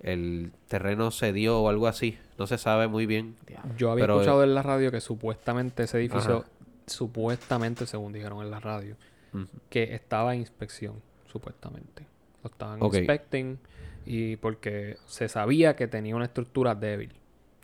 [0.00, 2.16] el terreno cedió o algo así.
[2.38, 3.36] No se sabe muy bien.
[3.46, 3.74] Diablo.
[3.76, 6.46] Yo había Pero, escuchado en la radio que supuestamente ese edificio, Ajá.
[6.86, 8.96] supuestamente, según dijeron en la radio,
[9.70, 10.94] Que estaba en inspección,
[11.26, 12.06] supuestamente.
[12.42, 13.58] Lo estaban inspecting
[14.04, 17.12] y porque se sabía que tenía una estructura débil.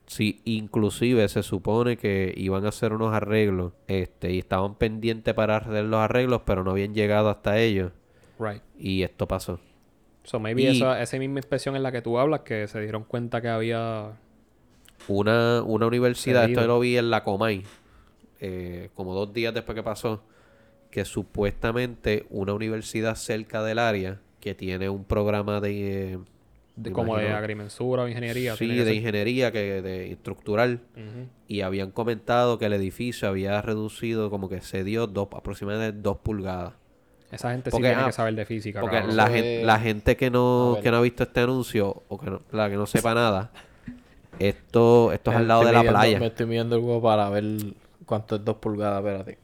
[0.06, 5.58] Sí, inclusive se supone que iban a hacer unos arreglos, este, y estaban pendientes para
[5.58, 7.92] hacer los arreglos, pero no habían llegado hasta ellos,
[8.38, 8.62] Right.
[8.78, 9.60] y esto pasó.
[10.24, 13.04] So maybe Y- esa, esa misma inspección en la que tú hablas, que se dieron
[13.04, 14.12] cuenta que había
[15.08, 17.64] Una, una universidad, esto lo vi en la Comay,
[18.40, 20.22] eh, como dos días después que pasó,
[20.90, 26.18] que supuestamente una universidad cerca del área que tiene un programa de, eh,
[26.76, 28.54] de- como de agrimensura o ingeniería.
[28.56, 28.94] sí, de ser.
[28.94, 30.80] ingeniería, que de estructural,
[31.48, 36.18] y habían comentado que el edificio había reducido como que se dio dos, aproximadamente dos
[36.18, 36.74] pulgadas.
[37.30, 38.80] Esa gente Porque, sí tiene ah, que saber de física.
[38.80, 42.02] Porque la, Eso gen- es- la gente que no, que no ha visto este anuncio
[42.08, 43.50] o que no, la que no sepa nada,
[44.38, 46.20] esto, esto es Me al lado de la midiendo- playa.
[46.20, 47.44] Me estoy midiendo el huevo para ver
[48.06, 49.38] cuánto es dos pulgadas, espérate.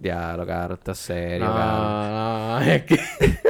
[0.00, 2.14] Ya, lo cabrón, esto es serio, No, cabrón.
[2.14, 3.00] no, es que...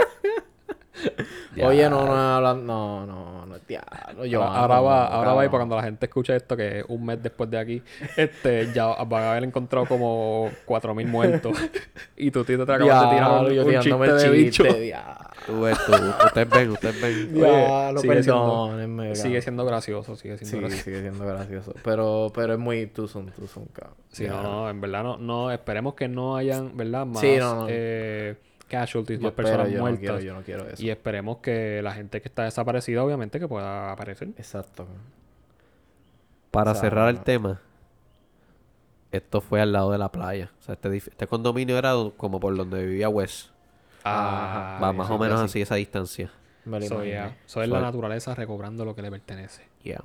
[1.64, 5.60] Oye, no, no, hablan- no, no, no, diablo, yo ahora, va, ahora va y para
[5.60, 7.82] cuando la gente escuche esto, que un mes después de aquí,
[8.16, 11.56] este, ya van a haber encontrado como 4.000 muertos.
[12.16, 14.64] y tú, Tito, te acabas de tirar un, Diablo, yo un chiste el de bicho.
[14.64, 15.29] diablo.
[15.46, 17.30] Tú ves, tú, ustedes ven, ustedes ven.
[18.00, 20.84] Sigue siendo- perdónenme, Sigue siendo gracioso, sigue siendo Sí, gracioso.
[20.84, 21.74] sigue siendo gracioso.
[21.82, 23.94] Pero, pero es muy tú son, tú son, cabrón.
[24.10, 27.06] Sí, no, no, en verdad no, no, esperemos que no hayan, ¿verdad?
[27.06, 27.66] Más Sí, no, no.
[27.68, 28.36] eh,
[28.68, 30.00] casualties, Yo más espero, personas yo no muertas.
[30.00, 30.82] quiero, yo no quiero eso.
[30.82, 34.28] Y esperemos que la gente que está desaparecida, obviamente, que pueda aparecer.
[34.36, 34.86] Exacto.
[36.50, 37.60] Para O sea, cerrar el tema,
[39.12, 40.50] esto fue al lado de la playa.
[40.60, 43.50] O sea, este, este condominio era como por donde vivía Wes.
[44.04, 45.44] Ah, Va sí, más o menos sí.
[45.46, 46.30] así esa distancia.
[46.64, 49.66] Me lo es la naturaleza recobrando lo que le pertenece.
[49.82, 50.02] Yeah.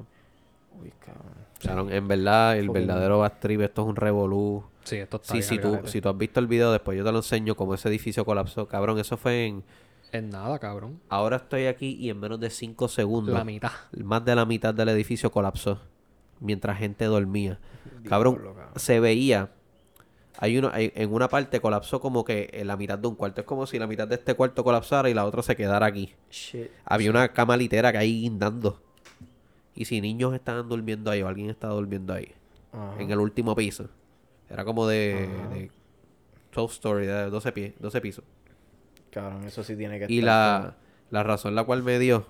[0.82, 1.34] Uy, cabrón.
[1.62, 4.64] Cabrón, en verdad, el verdadero Bad Trip, esto es un revolú.
[4.84, 7.04] Sí, esto está Sí, bien si tú, si tú has visto el video, después yo
[7.04, 8.68] te lo enseño cómo ese edificio colapsó.
[8.68, 9.64] Cabrón, eso fue en...
[10.12, 11.00] Es nada, cabrón.
[11.10, 13.72] Ahora estoy aquí y en menos de 5 segundos, La mitad.
[14.04, 15.80] más de la mitad del edificio colapsó.
[16.40, 17.60] mientras gente dormía.
[18.08, 18.40] Cabrón.
[18.76, 19.50] se veía.
[20.40, 23.42] Hay uno, hay- en una parte colapsó como que en la mitad de un cuarto.
[23.42, 26.14] Es como si la mitad de este cuarto colapsara y la otra se quedara aquí.
[26.30, 26.70] Shit.
[26.86, 28.82] Había una cama litera que ahí guindando.
[29.74, 32.32] Y si niños estaban durmiendo ahí o alguien estaba durmiendo ahí,
[32.72, 32.96] Ajá.
[33.02, 33.90] en el último piso.
[34.50, 35.72] Era como de, de
[36.54, 38.24] 12 story, de 12, pie, 12 pisos.
[39.12, 40.26] Cabrón, eso sí tiene que Y estar
[40.64, 40.76] la,
[41.10, 42.26] la razón la cual me dio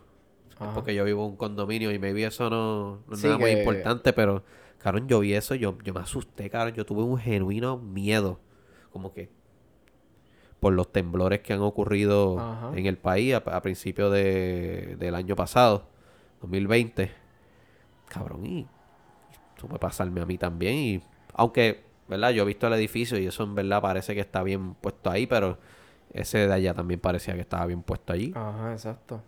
[0.52, 3.38] es porque yo vivo en un condominio y maybe eso no, no es Sí, nada
[3.40, 4.42] muy importante, pero,
[4.86, 8.40] cabrón, yo vi eso, yo, yo me asusté, cabrón, yo tuve un genuino miedo,
[8.92, 9.32] como que
[10.60, 12.72] por los temblores que han ocurrido Ajá.
[12.76, 15.88] en el país a, a principios de, del año pasado,
[16.42, 17.12] 2020.
[18.10, 18.68] Cabrón, y
[19.58, 20.76] eso puede pasarme a mí también.
[20.76, 21.02] Y
[21.34, 22.30] aunque, ¿verdad?
[22.30, 25.26] Yo he visto el edificio y eso en verdad parece que está bien puesto ahí,
[25.26, 25.58] pero
[26.14, 28.34] ese de allá también parecía que estaba bien puesto allí.
[28.36, 29.20] Ajá, exacto.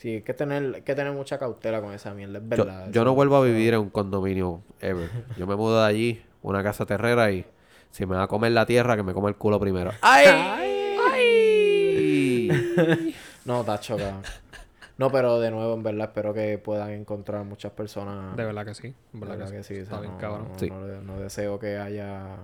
[0.00, 2.88] Sí, hay que tener, hay que tener mucha cautela con esa mierda, es verdad.
[2.90, 5.10] yo no vuelvo a vivir en un condominio ever.
[5.36, 7.44] Yo me mudo de allí, una casa terrera y
[7.90, 9.90] si me va a comer la tierra, que me come el culo primero.
[10.00, 11.60] ¡Ay!
[13.44, 14.22] No, está chocado.
[14.96, 18.36] No, pero de nuevo, en verdad, espero que puedan encontrar muchas personas.
[18.36, 18.94] De verdad que sí.
[19.12, 19.74] De De verdad, que, sí.
[19.74, 20.48] o Está sea, bien no, cabrón.
[20.52, 20.70] no- Sí.
[20.70, 22.36] no de- no deseo que haya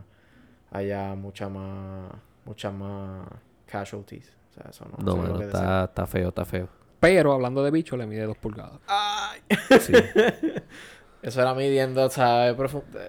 [0.72, 2.10] haya mucha más
[2.44, 3.28] muchas más
[3.66, 4.30] casualties.
[4.50, 5.46] O sea, eso no, mano, deseo.
[5.46, 6.68] está, está feo, está feo.
[7.00, 8.80] Pero hablando de bicho, le mide dos pulgadas.
[9.80, 9.92] Sí.
[11.22, 12.54] Eso era midiendo, ¿sabes?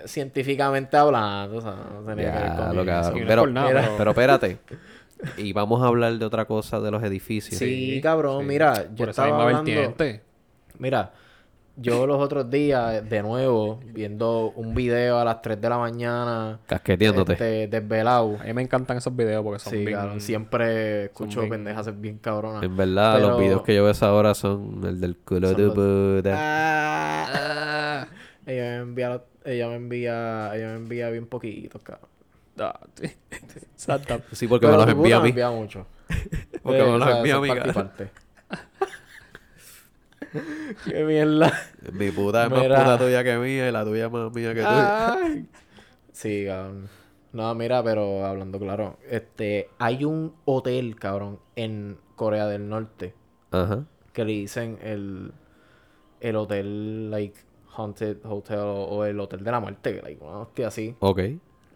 [0.05, 3.51] Científicamente hablando, o sea, no tenía que ver Ya, con lo no es Pero, por
[3.51, 4.57] nada, pero- pero espérate.
[5.37, 7.57] Y vamos a hablar de otra cosa de los edificios.
[7.57, 8.47] Sí, Sí, cabrón, sí.
[8.49, 9.63] mira, yo Por estaba hablando...
[9.63, 10.21] vertiente.
[10.77, 11.11] Mira,
[11.77, 16.59] yo los otros días, de nuevo, viendo un video a las 3 de la mañana,
[16.67, 17.33] Casqueteándote.
[17.33, 18.37] este, desvelado.
[18.41, 20.19] A mí me encantan esos videos porque son Sí, bien...
[20.19, 22.63] siempre escucho bien- pendejas bien cabronas.
[22.63, 25.63] En verdad, los videos que yo veo a esa hora son el del culo de
[25.63, 25.73] los-
[26.21, 26.33] puta.
[26.35, 28.07] Ah,
[28.45, 32.09] ella me envía, ella me envía, ella me envía bien poquitos, cabrón.
[32.59, 32.79] Ah,
[34.31, 34.47] sí.
[34.47, 35.29] Porque Pero me los envía a mí.
[35.29, 35.85] envía mucho.
[36.63, 37.87] Porque Eh, me los o sea, envía a mí, parte y cabrón.
[37.89, 38.09] parte.
[40.85, 41.51] Qué mierda.
[41.93, 42.79] Mi puta es más Mira.
[42.83, 45.13] puta tuya que mía y la tuya es más mía que tuya.
[45.13, 45.49] Ay.
[46.11, 46.89] Sí, cabrón.
[47.33, 53.13] No, mira, pero hablando claro, este, hay un hotel, cabrón, en Corea del Norte
[53.51, 53.85] Ajá.
[54.13, 55.33] que le dicen el,
[56.19, 57.37] el hotel, like,
[57.75, 60.95] haunted hotel o, o el hotel de la muerte, like, una hostia así.
[60.99, 61.19] Ok.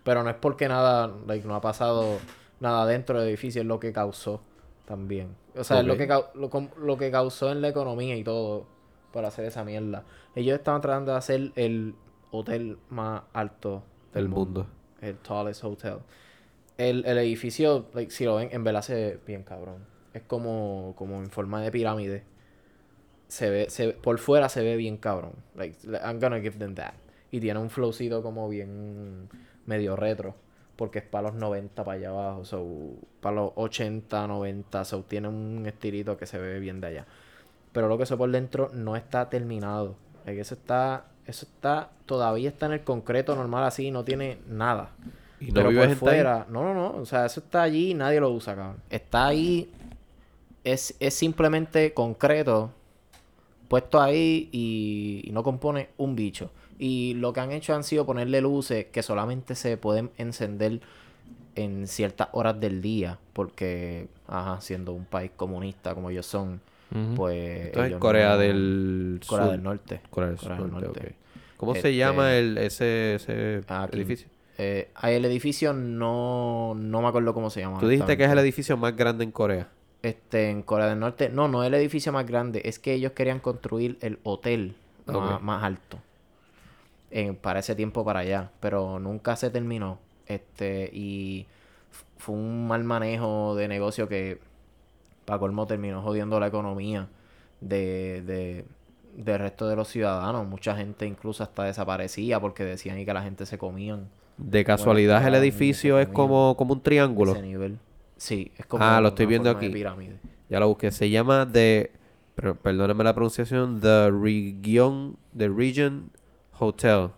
[0.04, 2.18] Pero no es porque nada, like, no ha pasado
[2.60, 4.42] nada dentro del edificio, es lo que causó
[4.86, 5.36] también.
[5.58, 8.66] O sea, es lo que, lo, lo que causó en la economía y todo
[9.12, 10.06] para hacer esa mierda.
[10.36, 11.96] Ellos estaban tratando de hacer el
[12.32, 13.84] hotel más alto
[14.14, 14.62] del El mundo.
[14.62, 14.68] mundo.
[15.02, 15.98] El tallest hotel.
[16.78, 19.86] El, el edificio, like, si lo ven, en verdad se ve bien cabrón.
[20.14, 22.24] Es como, como en forma de pirámide.
[23.28, 25.34] Se ve, se por fuera se ve bien cabrón.
[25.56, 26.94] Like, I'm gonna give them that.
[27.32, 29.30] Y tiene un flowcito como bien
[29.66, 30.36] medio retro.
[30.82, 32.44] Porque es para los 90 para allá abajo.
[32.44, 32.66] So,
[33.20, 34.84] para los 80, 90.
[34.84, 37.06] So, tiene un estilito que se ve bien de allá.
[37.72, 39.96] Pero lo que eso por dentro no está terminado.
[40.26, 41.06] Like, eso está.
[41.28, 41.92] Eso está.
[42.08, 43.92] Todavía está en el concreto normal así.
[43.92, 44.90] No tiene nada.
[45.40, 45.96] ¿Y no Pero vive por ahí?
[45.96, 48.78] fuera, no, no, no, o sea, eso está allí y nadie lo usa, cabrón.
[48.90, 49.72] Está ahí,
[50.64, 52.72] es, es simplemente concreto,
[53.68, 56.50] puesto ahí y, y no compone un bicho.
[56.84, 60.82] Y lo que han hecho han sido ponerle luces que solamente se pueden encender
[61.54, 66.60] en ciertas horas del día, porque, ajá, siendo un país comunista como ellos son,
[67.16, 67.68] pues...
[67.68, 69.52] Esto es Corea no- del Corea Sur.
[69.52, 70.02] del Norte.
[70.10, 71.16] Corea del Corea del Norte.
[71.58, 73.98] ¿Cómo se Este- llama el, ese, ese Aquí.
[73.98, 74.28] edificio?
[74.58, 77.80] Eh, el edificio no, no me acuerdo cómo se llama.
[77.80, 79.70] Tú dijiste que es el edificio más grande en Corea.
[80.02, 81.30] Este, en Corea del Norte.
[81.30, 82.64] No, no es el edificio más grande.
[82.66, 84.74] Es que ellos querían construir el hotel
[85.42, 86.00] más alto.
[87.12, 88.52] En, para ese tiempo para allá.
[88.60, 90.00] Pero nunca se terminó.
[90.28, 91.46] Este, y
[92.18, 94.40] fue un mal manejo de negocio que
[95.26, 97.08] para colmo terminó jodiendo la economía
[97.60, 98.66] de, de,
[99.16, 100.48] del resto de los ciudadanos.
[100.48, 104.08] Mucha gente incluso hasta desaparecía porque decían que la gente se comían.
[104.38, 107.34] De casualidad el edificio es como, como un triángulo.
[107.34, 107.78] Ese nivel.
[108.18, 109.70] Sí, es como Ah, lo estoy una viendo de aquí.
[109.70, 110.16] pirámide.
[110.50, 110.92] Ya lo busqué.
[110.92, 111.92] Se llama The...
[112.36, 113.80] pero Perdóname la pronunciación.
[113.82, 115.18] The Region...
[115.38, 116.12] The Region
[116.66, 117.10] Hotel.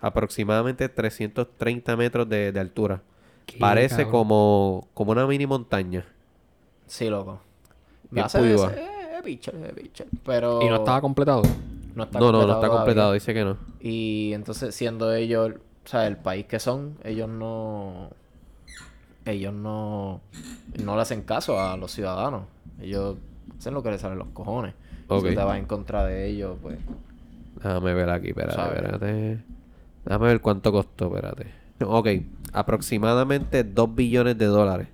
[0.00, 3.02] Aproximadamente 330 metros de, de altura.
[3.46, 4.10] Qué Parece cabrón.
[4.12, 6.04] como, como una mini montaña.
[6.86, 7.40] Sí, loco.
[8.10, 9.90] Bien Hace ese- eh, eh.
[10.24, 10.62] Pero...
[10.62, 11.42] Y no estaba completado.
[11.94, 12.76] no está No, no, no está todavía.
[12.76, 13.12] completado.
[13.12, 13.56] Dice que no.
[13.80, 15.52] Y entonces, siendo ellos,
[15.84, 18.10] o sea, el país que son, ellos no...
[19.24, 20.20] Ellos no...
[20.82, 22.44] No le hacen caso a los ciudadanos.
[22.80, 23.16] Ellos
[23.58, 24.74] hacen lo que les salen los cojones.
[25.08, 25.28] Ok.
[25.28, 26.78] Si te vas en contra de ellos, pues...
[27.62, 29.38] Déjame ver aquí, espérate, espérate.
[30.04, 31.46] Déjame ver cuánto costó, espérate.
[31.84, 32.08] Ok,
[32.52, 34.88] aproximadamente 2 billones de dólares.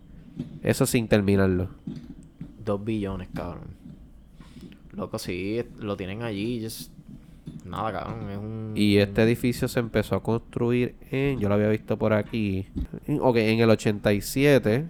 [0.62, 1.68] Eso sin terminarlo.
[2.64, 3.68] Dos billones, cabrón.
[4.92, 6.62] Loco, sí, lo tienen allí.
[6.62, 6.90] just-
[7.66, 8.30] Nada, cabrón.
[8.30, 8.72] Es un.
[8.74, 11.38] Y este edificio se empezó a construir en...
[11.38, 12.66] Yo lo había visto por aquí.
[13.20, 14.86] Ok, en el 87.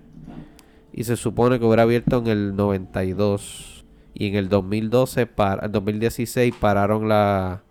[0.92, 3.84] Y se supone que hubiera abierto en el 92.
[4.14, 7.63] Y en el 2012, para, el 2016 pararon la...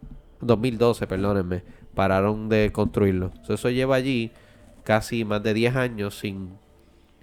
[0.47, 1.63] 2012, perdónenme.
[1.93, 3.31] Pararon de construirlo.
[3.43, 4.31] So, eso lleva allí
[4.83, 6.49] casi más de 10 años sin,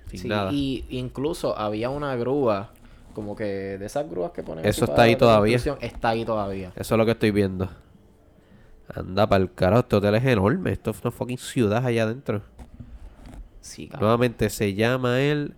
[0.06, 0.50] sin Sí, nada.
[0.52, 2.72] Y incluso había una grúa.
[3.14, 4.64] Como que de esas grúas que ponen.
[4.64, 5.56] Eso está ahí todavía.
[5.80, 6.72] Está ahí todavía.
[6.76, 7.68] Eso es lo que estoy viendo.
[8.94, 9.80] Anda para el carajo.
[9.80, 10.72] Este hotel es enorme.
[10.72, 12.42] Esto es una fucking ciudad allá adentro.
[13.60, 14.00] Sí, cabrón.
[14.06, 15.54] Nuevamente se llama el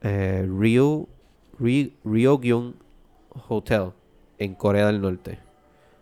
[0.00, 1.06] eh, Ryo,
[1.58, 2.74] Ry- Ryogyung
[3.48, 3.90] Hotel
[4.38, 5.38] en Corea del Norte.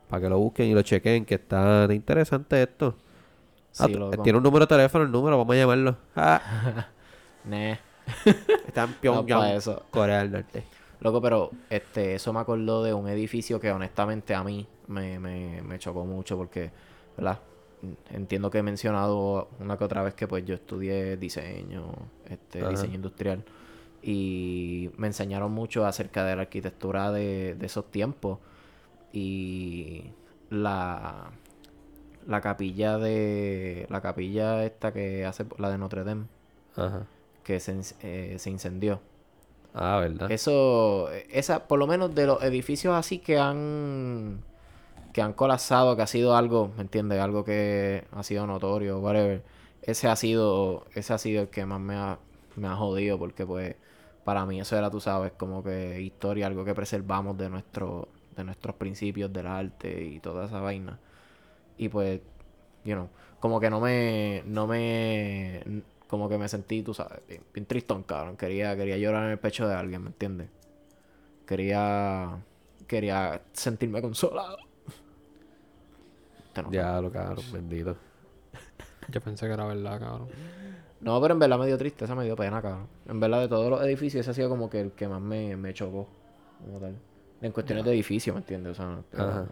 [0.09, 2.97] Para que lo busquen y lo chequen, que está interesante esto.
[3.79, 4.23] Ah, Sí, loco.
[4.23, 5.97] tiene un número de teléfono, el número, vamos a llamarlo.
[6.17, 6.89] Ah,
[7.45, 7.77] Nah.
[8.67, 9.87] está en No, Pyongyang, eso.
[9.91, 10.65] Corea del Norte.
[11.01, 15.63] Loco, pero este, eso me acordó de un edificio que honestamente a mí me, me,
[15.63, 16.73] me chocó mucho porque,
[17.17, 17.39] ¿verdad?
[18.11, 21.93] Entiendo que he mencionado una que otra vez que pues yo estudié diseño,
[22.29, 22.71] este, Ajá.
[22.71, 23.45] diseño industrial
[24.03, 28.39] y me enseñaron mucho acerca de la arquitectura de, de esos tiempos
[29.13, 30.05] y
[30.51, 31.31] la,
[32.27, 36.27] la capilla de, la capilla esta que hace, la de Notre Dame,
[36.77, 37.07] Ajá.
[37.45, 39.01] que se, eh, se incendió.
[39.75, 40.31] Ah, ¿verdad?
[40.31, 44.43] Eso, esa, por lo menos de los edificios así que han,
[45.13, 47.21] que han colapsado, que ha sido algo, ¿me entiendes?
[47.21, 49.43] Algo que ha sido notorio, whatever.
[49.83, 52.19] Ese ha sido, ese ha sido el que más me ha,
[52.57, 53.77] me ha jodido, porque pues,
[54.25, 58.45] para mí eso era, tú sabes, como que historia, algo que preservamos de nuestro, de
[58.45, 60.99] nuestros principios del arte y toda esa vaina.
[61.77, 62.21] Y pues,
[62.85, 63.09] you know,
[63.41, 68.05] como que no me, no me, como que me sentí, tú sabes, bien, bien tristón,
[68.05, 68.37] cabrón.
[68.37, 70.49] Quería, quería llorar en el pecho de alguien, ¿me entiendes?
[71.47, 72.39] Quería,
[72.87, 74.59] quería sentirme consolado.
[76.57, 76.73] No.
[76.73, 77.97] Ya, lo cabrón, bendito.
[79.09, 80.29] Yo pensé que era verdad, cabrón.
[81.01, 82.89] No, pero en verdad me dio triste, esa me dio pena, cabrón.
[83.07, 85.57] En verdad, de todos los edificios, ese ha sido como que el que más me,
[85.57, 86.09] me chocó.
[86.65, 86.97] Como tal.
[87.41, 88.79] En cuestiones de edificio, ¿me entiendes?
[88.79, 89.47] O sea, Ajá.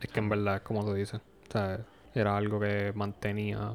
[0.00, 1.20] Es que en verdad es como tú dices.
[1.48, 1.80] O sea,
[2.14, 3.72] era algo que mantenía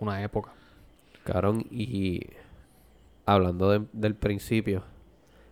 [0.00, 0.52] una época.
[1.24, 2.20] Cabrón, y
[3.24, 4.82] hablando de- del principio,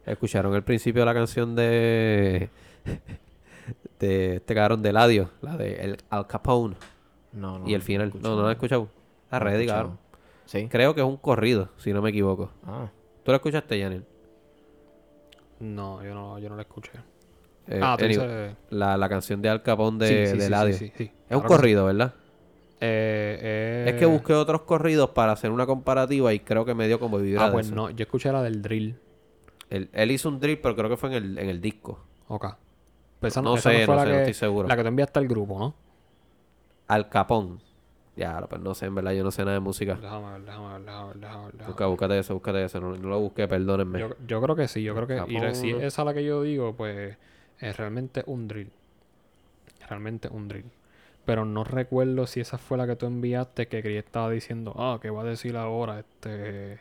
[0.06, 2.50] ¿escucharon el principio de la canción de
[4.00, 5.30] de este cabrón de Ladio?
[5.40, 6.76] La de el Al Capone.
[7.32, 7.68] no, no.
[7.68, 8.12] y el final.
[8.20, 8.88] No, no lo he escuchado.
[9.32, 9.80] No ready, escuchado.
[9.82, 9.98] cabrón.
[10.46, 10.68] Sí.
[10.70, 12.50] Creo que es un corrido, si no me equivoco.
[12.66, 12.90] Ah,
[13.24, 14.04] ¿Tú lo escuchaste, Janel?
[15.60, 16.90] No, yo no, yo no la escuché.
[17.66, 18.56] Eh, ah, tú anyway, dices...
[18.70, 20.74] la, la canción de Al Capone Sí, de, sí, de sí, sí, Eladio.
[20.76, 20.84] sí.
[20.84, 20.92] Es
[21.28, 22.14] Claro un corrido, ¿verdad?
[22.80, 26.86] Eh, eh, Es que busqué otros corridos para hacer una comparativa y creo que me
[26.86, 27.74] dio como vibra Ah, de pues eso.
[27.74, 27.88] no.
[27.90, 28.98] Yo escuché la del drill.
[29.70, 31.98] Él, él hizo un drill, pero creo que fue en el, en el disco.
[32.28, 32.46] Ok.
[33.22, 34.68] Esa No esa sé, fue no la sé, que, no estoy seguro.
[34.68, 35.74] La que te enviaste al grupo, ¿no?
[36.88, 37.60] Al Capón.
[38.16, 39.94] Ya, pues no sé, en verdad yo no sé nada de música.
[40.00, 42.80] Déjame ver, déjame ver, déjame ver, déjame ver, Busca, búscate eso, búscate eso.
[42.80, 43.98] No, no lo busqué, perdónenme.
[43.98, 45.32] Yo, yo creo que sí, yo creo que...
[45.32, 47.16] Y si es esa la que yo digo, pues
[47.58, 48.70] es realmente un drill.
[49.88, 50.66] Realmente un drill.
[51.24, 54.98] Pero no recuerdo si esa fue la que tú enviaste que Chris estaba diciendo, ah,
[55.02, 55.98] ¿qué va a decir ahora?
[56.00, 56.78] Este...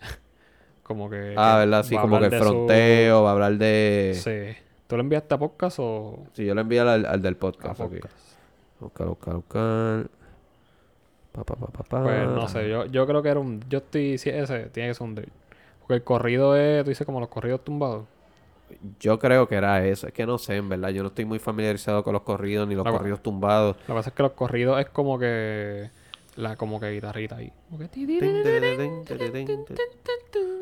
[0.84, 1.34] como que...
[1.36, 1.82] ah, ¿verdad?
[1.82, 4.12] Sí, a como que el su- fronteo, va a hablar de...
[4.14, 4.58] Sí, Sí.
[4.86, 7.80] ¿Tú lo enviaste a podcast o yo lo envié al, al del a podcast.
[7.80, 7.92] ok.
[7.94, 8.16] podcast?
[8.78, 10.10] Buscar, buscar, buscar.
[11.32, 12.02] Pa, pa, pa, pa, pa.
[12.02, 13.64] Pues no sé, yo, yo creo que era un...
[13.68, 14.18] Yo estoy...
[14.18, 15.32] Si ese tiene que ser un drill.
[15.80, 16.84] Porque el corrido es...
[16.84, 18.04] Tú dices como los corridos tumbados.
[19.00, 20.06] Yo creo que era eso.
[20.06, 20.90] Es que no sé, en verdad.
[20.90, 23.76] Yo no estoy muy familiarizado con los corridos ni los corridos tumbados.
[23.80, 25.90] Lo que pasa es que los corridos es como que...
[26.36, 27.52] La como que guitarrita ahí.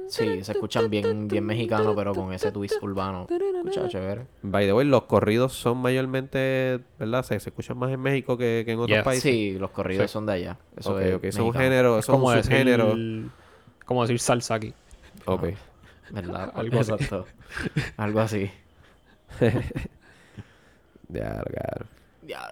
[0.09, 3.29] Sí, se escuchan bien, bien mexicano, pero con ese twist urbano.
[3.31, 4.27] Escucha, chévere.
[4.43, 7.23] By the way, los corridos son mayormente, ¿verdad?
[7.23, 9.05] Se, se escuchan más en México que, que en otros Yes.
[9.05, 9.23] países.
[9.23, 10.13] Sí, los corridos Sí.
[10.13, 10.59] son de allá.
[10.77, 12.51] Eso es un género, Es como un decir...
[12.51, 12.95] subgénero.
[13.85, 14.75] Como decir salsa aquí.
[15.27, 15.45] Ok.
[16.11, 16.51] ¿Verdad?
[16.57, 16.93] Algo así.
[16.93, 17.27] Exacto.
[17.97, 18.51] Algo así.
[21.09, 21.87] Ya, claro.
[22.27, 22.49] Ya,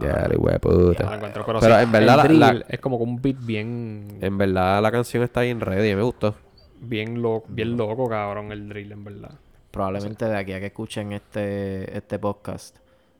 [0.00, 1.18] Ya, hijo de puta.
[1.32, 4.18] Pero, Pero sí, en verdad el la- drill la- es como con un beat bien...
[4.20, 6.34] En verdad la canción está bien ready, me gustó.
[6.80, 9.32] Bien loco, bien loco, cabrón, el drill, en verdad.
[9.70, 12.76] Probablemente de aquí a que escuchen este, este podcast,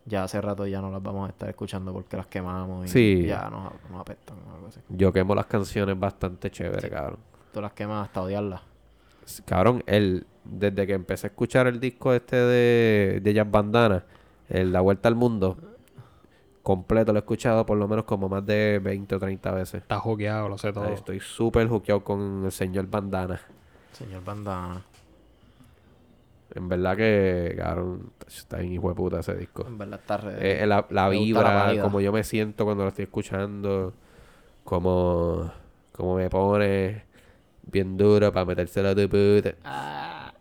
[0.06, 3.26] ya hace rato ya no las vamos a estar escuchando porque las quemamos y Sí.
[3.26, 4.80] ya nos, nos apestan o algo así.
[4.88, 7.18] Yo quemo las canciones bastante chévere, cabrón.
[7.52, 8.60] Tú las quemas hasta odiarlas.
[9.44, 14.04] Cabrón, él, desde que empecé a escuchar el disco este de, de Jazz Bandana,
[14.48, 15.56] el La Vuelta al Mundo,
[16.62, 19.82] completo lo he escuchado por lo menos como más de 20 o 30 veces.
[19.82, 20.84] Está joqueado, lo sé todo.
[20.84, 23.40] Ahí estoy súper juqueado con el señor Bandana.
[23.92, 24.82] Señor Bandana.
[26.54, 29.64] En verdad que, cabrón, está bien hijo de puta ese disco.
[29.66, 30.62] En verdad está re...
[30.62, 33.92] Eh, la, la vibra, como yo me siento cuando lo estoy escuchando,
[34.64, 35.52] como,
[35.92, 37.04] como me pone
[37.62, 39.54] bien duro para metérselo a tu puta.
[39.64, 40.32] Ah.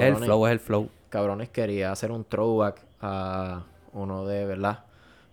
[0.00, 0.88] El flow es el flow.
[1.08, 4.84] cabrones, quería hacer un throwback a uno de, ¿verdad?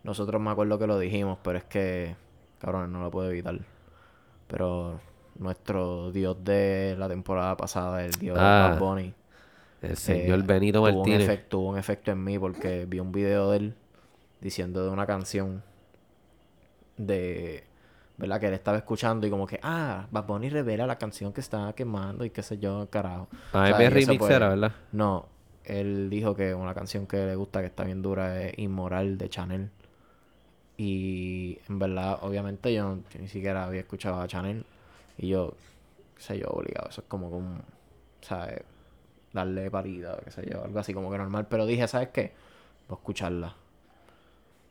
[0.03, 2.15] Nosotros me acuerdo que lo dijimos, pero es que,
[2.59, 3.59] cabrones, no lo puedo evitar.
[4.47, 4.99] Pero
[5.37, 9.13] nuestro dios de la temporada pasada, el dios Ah, Bad Bunny,
[9.81, 11.21] El señor eh, Benito tuvo un, Martínez.
[11.21, 13.75] efecto, tuvo un efecto en mí porque vi un video de él
[14.41, 15.63] diciendo de una canción
[16.97, 17.63] de,
[18.17, 18.39] ¿verdad?
[18.39, 21.73] Que él estaba escuchando y como que, ah, Bad Bunny revela la canción que estaba
[21.73, 23.27] quemando y qué sé yo, carajo.
[23.53, 24.71] Ah, O sea, es y eso, remix pues, era, ¿verdad?
[24.91, 25.27] No,
[25.63, 29.29] él dijo que una canción que le gusta, que está bien dura, es Inmoral de
[29.29, 29.69] Chanel.
[30.77, 34.65] Y en verdad, obviamente yo, no- yo ni siquiera había escuchado a Chanel.
[35.17, 35.53] Y yo,
[36.15, 36.89] qué sé yo, obligado.
[36.89, 37.61] Eso es como un,
[38.21, 38.61] ¿sabes?
[39.33, 41.47] Darle parida, qué sé yo, algo así como que normal.
[41.49, 42.33] Pero dije, ¿sabes qué?
[42.87, 43.55] Voy a escucharla.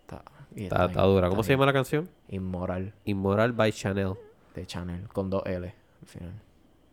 [0.02, 0.22] Está,
[0.54, 1.28] y Está, dura.
[1.28, 2.09] ¿Cómo se llama la canción?
[2.28, 4.14] Inmoral Inmoral by Chanel.
[4.54, 5.66] de Chanel, con dos L
[6.02, 6.32] al final.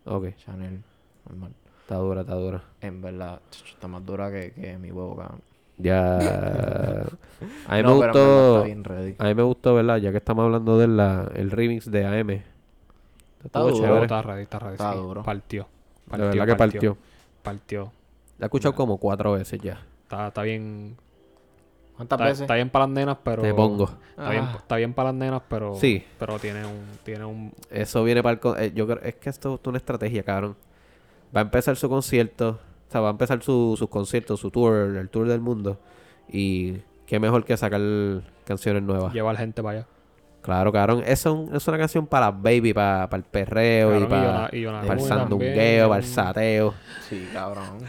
[0.06, 0.84] Ok, Chanel,
[1.30, 1.54] normal.
[1.82, 2.64] está dura, está dura.
[2.82, 5.42] En verdad, está más dura que, que mi huevo, cabrón.
[5.78, 6.18] Ya.
[7.68, 8.66] A mí No, me gustó.
[8.66, 9.24] está.
[9.24, 9.98] A mí me gustó, ¿verdad?
[9.98, 12.42] Ya que estamos hablando del la- el remix de AM.
[13.44, 13.76] Estuvo duro.
[13.78, 14.02] chévere.
[14.04, 14.74] Está ready, está ready.
[14.74, 14.98] Está sí.
[15.00, 15.24] duro.
[15.24, 15.68] Partió.
[16.12, 16.98] De verdad que partió.
[17.42, 17.92] Partió.
[18.38, 19.82] La he escuchado como cuatro veces ya.
[20.04, 20.96] Está, está bien.
[21.98, 22.42] ¿Cuántas Está, veces?
[22.42, 23.42] está bien para las nenas, pero.
[23.42, 23.90] Te pongo.
[24.12, 24.56] Está bien, Ah.
[24.58, 25.76] está bien para las nenas, pero.
[25.76, 26.04] Sí.
[26.18, 26.86] Pero tiene un.
[27.04, 27.52] Tiene un.
[27.70, 28.40] Eso viene para el...
[28.40, 29.00] con- eh, yo creo...
[29.04, 30.56] Es que esto es una estrategia, cabrón.
[31.36, 32.60] Va a empezar su concierto.
[32.94, 35.80] Sea, va a empezar su, sus conciertos, su tour, el tour del mundo.
[36.30, 36.74] Y
[37.08, 37.82] qué mejor que sacar
[38.46, 39.12] canciones nuevas.
[39.14, 39.88] Llevar gente para allá.
[40.44, 41.04] Claro, cabrón.
[41.06, 44.50] Es, un- es una canción para baby, para, para el perreo y Cabrón, para, Yona-
[44.54, 46.74] y Yona para el sandungueo, para el sateo.
[47.10, 47.80] Sí, cabrón.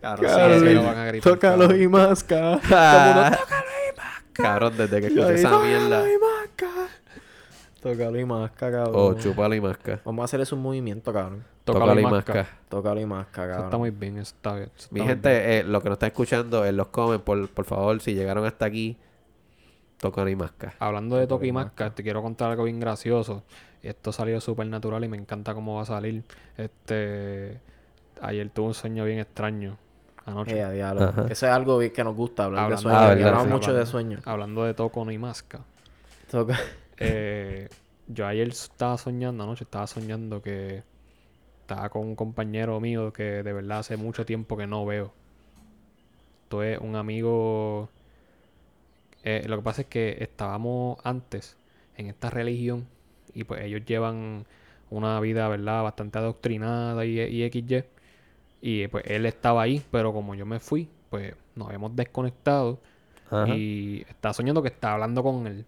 [0.00, 0.74] Cabrón, Sí, sí, sí, sí.
[0.74, 1.82] lo van a gritar, cabrón.
[1.82, 2.60] y masca.
[4.38, 6.04] Cabrón, desde que escuché esa mierda.
[7.80, 8.92] Tócalo y masca, cabrón.
[8.94, 10.00] Oh, chúpalo y masca.
[10.04, 11.44] Vamos a hacer eso un movimiento, cabrón.
[11.64, 12.34] Tócalo y masca.
[12.34, 12.58] masca.
[12.68, 13.64] Tócalo y masca, Eso cabrón.
[13.66, 14.70] está muy bien, eso está bien.
[14.76, 17.64] eso Mi muy gente, eh, lo que nos está escuchando en los comments, por, por
[17.64, 18.96] favor, si llegaron hasta aquí,
[19.98, 20.74] tocan y masca.
[20.78, 23.44] Hablando de Tócalo Toque y y Masca, te quiero contar algo bien gracioso.
[23.82, 26.24] Esto salió súper natural y me encanta cómo va a salir.
[26.56, 27.60] Este.
[28.20, 29.78] Ayer tuve un sueño bien extraño.
[30.28, 30.56] Anoche.
[30.58, 31.08] Eh, a diablo.
[31.28, 33.02] Eso es algo que nos gusta, hablar Hablando- de sueños.
[33.02, 33.52] Ah, hablamos sí.
[33.52, 34.22] mucho de sueños.
[34.26, 35.60] Hablando de Toco y Masca.
[36.30, 36.58] Toca-
[36.98, 37.68] Eh,
[38.08, 40.82] yo ayer estaba soñando, anoche estaba soñando que
[41.60, 45.12] estaba con un compañero mío que de verdad hace mucho tiempo que no veo.
[46.44, 47.88] Esto es un amigo.
[49.24, 51.56] eh, lo que pasa es que estábamos antes
[51.96, 52.86] en esta religión
[53.34, 54.46] y pues ellos llevan
[54.90, 55.82] una vida, ¿verdad?
[55.82, 57.84] Bastante adoctrinada y, y XY.
[58.60, 62.78] Y pues él estaba ahí, pero como yo me fui, pues nos habíamos desconectado.
[63.30, 63.48] Ajá.
[63.54, 65.64] Y estaba soñando que estaba hablando con él.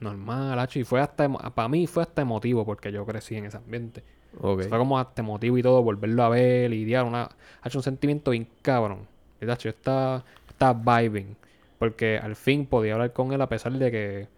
[0.00, 0.78] Normal, hacho.
[0.78, 4.02] Y fue hasta, para mí fue hasta emotivo porque yo crecí en ese ambiente.
[4.40, 4.64] Ok.
[4.68, 8.32] Fue como hasta emotivo y todo, volverlo a ver, lidiar, una, ha hecho un sentimiento
[8.32, 9.06] bien cabrón.
[9.40, 11.36] Y, hacho, yo estaba, estaba vibing.
[11.78, 14.28] Porque al fin podía hablar con él a pesar de que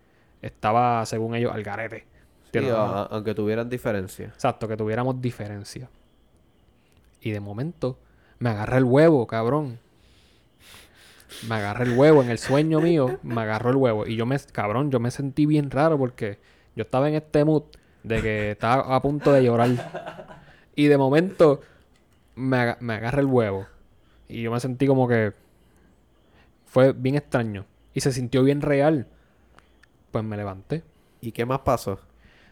[0.42, 2.04] estaba, según ellos, al garete.
[2.52, 4.26] Sí, aunque tuvieran diferencia.
[4.26, 5.88] Exacto, que tuviéramos diferencia.
[7.21, 7.99] Y de momento
[8.39, 9.79] me agarra el huevo, cabrón.
[11.49, 14.07] Me agarra el huevo en el sueño mío, me agarró el huevo.
[14.07, 16.39] Y yo me, cabrón, yo me sentí bien raro porque
[16.75, 17.64] yo estaba en este mood
[18.03, 19.69] de que estaba a punto de llorar.
[20.75, 21.61] Y de momento
[22.35, 23.66] me, aga- me agarra el huevo.
[24.29, 25.33] Y yo me sentí como que
[26.66, 27.66] fue bien extraño.
[27.95, 29.07] Y se sintió bien real.
[30.11, 30.83] Pues me levanté.
[31.21, 32.01] ¿Y qué más pasó?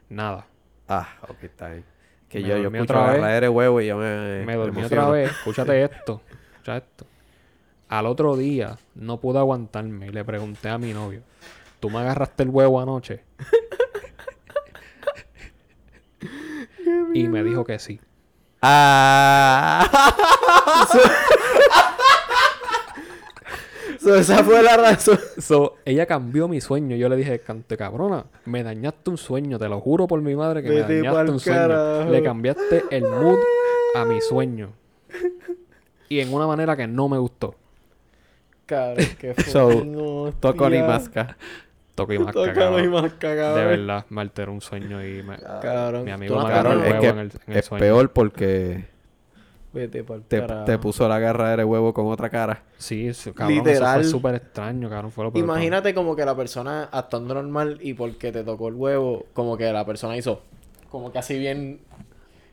[0.08, 0.46] Nada.
[0.88, 1.84] Ah, ok, está bien.
[2.28, 3.40] Que Me yo, yo escucho otra vez.
[3.40, 4.44] de huevo y yo me...
[4.44, 5.02] Me dormí emociono.
[5.02, 5.30] otra vez.
[5.38, 6.20] Escúchate esto.
[6.52, 7.06] Escucha esto.
[7.88, 11.22] Al otro día no pude aguantarme y le pregunté a mi novio:
[11.78, 13.22] ¿Tú me agarraste el huevo anoche?
[17.14, 18.00] y me dijo que sí.
[18.60, 19.86] Ah.
[24.06, 25.18] So, esa fue la razón.
[25.38, 26.94] So, ella cambió mi sueño.
[26.94, 29.58] Yo le dije, cante cabrona, me dañaste un sueño.
[29.58, 32.04] Te lo juro por mi madre que me dañaste un sueño.
[32.08, 33.38] Le cambiaste el mood
[33.96, 34.70] a mi sueño.
[36.08, 37.56] Y en una manera que no me gustó.
[38.64, 41.36] Cabrón, qué So, Toco ni masca.
[41.96, 43.56] Toco y más cagado.
[43.56, 45.36] De verdad, me alteró un sueño y me...
[45.36, 46.04] Cabrón.
[46.04, 47.80] Mi amigo me agarró Cabrón, es que en el, en el es sueño.
[47.80, 48.84] peor porque
[49.76, 50.64] Vete pa'l te, carajo.
[50.64, 52.62] te puso la garra de huevo con otra cara.
[52.78, 54.00] Sí, cabrón, Literal.
[54.00, 55.12] eso fue súper extraño, cabrón.
[55.12, 55.44] Fue lo peor.
[55.44, 59.72] Imagínate como que la persona actuando normal y porque te tocó el huevo, como que
[59.72, 60.40] la persona hizo
[60.90, 61.80] como que así bien,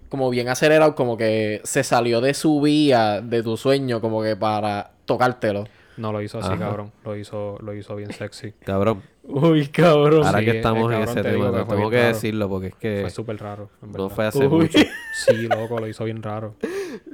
[0.10, 4.36] como bien acelerado, como que se salió de su vía, de tu sueño, como que
[4.36, 5.66] para tocártelo.
[5.96, 6.60] No lo hizo así, Ajá.
[6.60, 6.92] cabrón.
[7.06, 8.52] Lo hizo, lo hizo bien sexy.
[8.66, 10.26] Cabrón, Uy, cabrón.
[10.26, 12.08] ahora Sí, que estamos en ese te tema, que tengo que raro.
[12.10, 14.64] decirlo porque es que Fue súper raro, en no fue hace Uy.
[14.64, 14.80] mucho.
[15.26, 16.56] Sí, loco, lo hizo bien raro.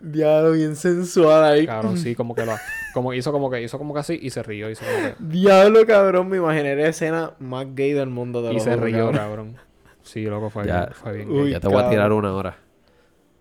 [0.01, 1.66] Diablo, bien sensual ahí.
[1.68, 2.53] Cabrón, sí, como que lo...
[2.93, 3.62] Como hizo como que...
[3.62, 4.70] Hizo como que así y se rió.
[4.70, 5.16] Hizo como que...
[5.20, 9.57] Diablo, cabrón, me imaginé la escena más gay del mundo de Y se rió, cabrón.
[10.01, 10.82] Sí, loco, fue Ya.
[10.86, 11.30] bien, fue bien.
[11.30, 11.51] Uy, gay.
[11.51, 12.57] ya te voy a tirar una hora.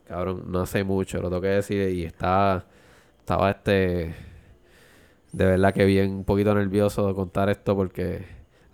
[0.07, 1.89] Cabrón, no hace mucho, lo tengo que decir.
[1.91, 2.65] Y estaba,
[3.21, 4.15] estaba este,
[5.33, 8.25] de verdad que bien un poquito nervioso de contar esto porque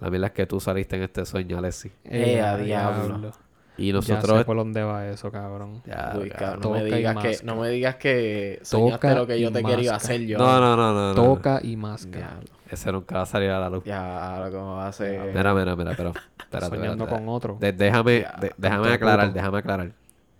[0.04, 1.90] la verdad es que tú saliste en este sueño, Alexi.
[2.04, 3.32] Eh, a diablo.
[3.78, 4.38] Y Ya nosotros...
[4.38, 5.82] sé por dónde va eso, cabrón.
[5.86, 6.60] Ya, Uy, cabrón.
[6.62, 9.94] no me digas que, no me digas que soñaste Toca lo que yo te quería
[9.94, 10.36] hacer yo.
[10.38, 11.14] No, no, no, no, no.
[11.14, 12.38] Toca y máscara.
[12.70, 13.82] Ese nunca va a salir a la luz.
[13.84, 15.32] Ya, ¿cómo va a ser?
[15.34, 16.12] Mira, mira, mira, pero...
[16.38, 17.24] Espérate, Soñando espérate.
[17.24, 17.56] con otro.
[17.58, 19.34] De- déjame, Ya, de- déjame aclarar, puto.
[19.38, 19.92] déjame aclarar.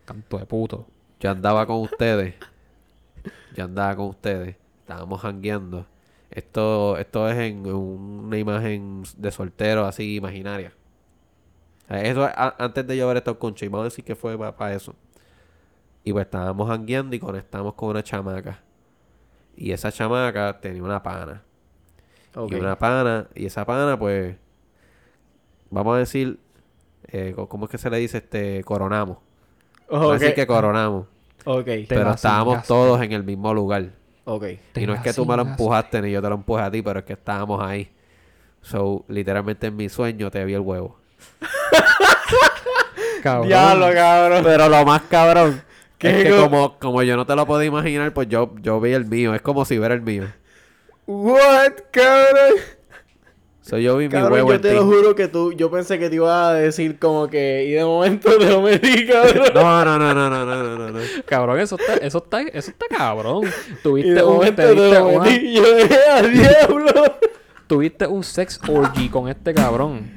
[0.05, 0.87] Canto de puto.
[1.21, 2.35] Yo andaba con ustedes.
[3.57, 4.57] Yo andaba con ustedes.
[4.81, 5.87] Estábamos jangueando.
[6.35, 10.73] Esto, esto es en una imagen de soltero así imaginaria.
[11.89, 14.37] Eso es a- antes de yo ver esto con y vamos a decir que fue
[14.39, 14.95] para eso.
[16.03, 18.61] Y pues estábamos jangueando y conectamos con una chamaca.
[19.57, 21.43] Y esa chamaca tenía una pana.
[22.51, 24.37] Y una pana, y esa pana, pues,
[25.71, 26.41] vamos a decir,
[27.09, 28.19] eh, ¿cómo es que se le dice?
[28.19, 29.19] Este, coronamos.
[29.89, 30.21] Vamos a Ok.
[30.21, 31.07] decir que coronamos.
[31.45, 31.69] Ok.
[31.89, 33.93] Pero estábamos todos en el mismo lugar.
[34.25, 34.45] Ok.
[34.77, 36.83] Y no es que tú me lo empujaste ni yo te lo empujé a ti,
[36.83, 37.91] pero es que estábamos ahí.
[38.63, 40.97] So, literalmente en mi sueño te vi el huevo.
[43.23, 43.49] Cabrón.
[43.49, 44.45] Diablo, cabrón.
[44.45, 45.63] Pero lo más cabrón
[45.99, 48.81] ¿Qué es que co- como, como yo no te lo podía imaginar, pues yo, yo
[48.81, 49.35] vi el mío.
[49.35, 50.25] Es como si ver el mío.
[51.07, 52.55] What, cabrón?
[53.65, 54.53] So, yo vi mi huevo.
[54.53, 57.65] Yo te lo juro que tú, yo pensé que te iba a decir como que,
[57.67, 59.49] y de momento no me di, cabrón.
[59.55, 61.01] no, no, no, no, no, no, no, no.
[61.25, 63.45] Cabrón, eso está, eso está, eso está cabrón.
[63.83, 65.25] Tuviste un, momento te diablo.
[67.67, 70.11] Tuviste un sex orgy con este cabrón.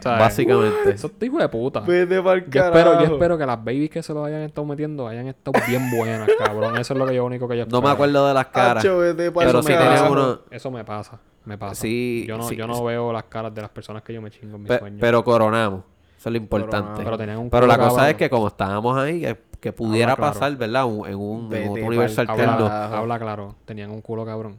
[0.00, 0.18] ¿Sabes?
[0.18, 0.90] Básicamente.
[0.90, 1.78] Eso es hijo de puta.
[1.78, 5.06] Vete pa'l yo espero, yo espero que las babies que se lo hayan estado metiendo
[5.06, 6.76] hayan estado bien buenas, cabrón.
[6.76, 7.66] Eso es lo que yo único que yo.
[7.66, 8.84] No me acuerdo de las caras.
[8.84, 10.40] Pero si tenía uno...
[10.50, 11.20] Eso me pasa.
[11.44, 11.74] Me pasa.
[11.74, 12.84] Sí, Yo no, sí, yo no sí.
[12.84, 14.98] veo las caras de las personas que yo me chingo en mis Pe- sueños.
[15.00, 15.82] pero coronamos.
[16.18, 17.02] Eso es lo importante.
[17.04, 20.16] Pero tenían un Pero la cosa es que como estábamos ahí, que, que pudiera Habla
[20.16, 20.32] claro.
[20.40, 20.84] pasar, ¿verdad?
[20.86, 22.32] Un- en un, en Vete otro universo carajo.
[22.40, 22.66] alterno.
[22.66, 23.54] Habla, habla claro.
[23.66, 24.58] Tenían un culo cabrón.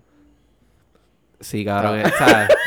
[1.40, 2.02] Sí, cabrón.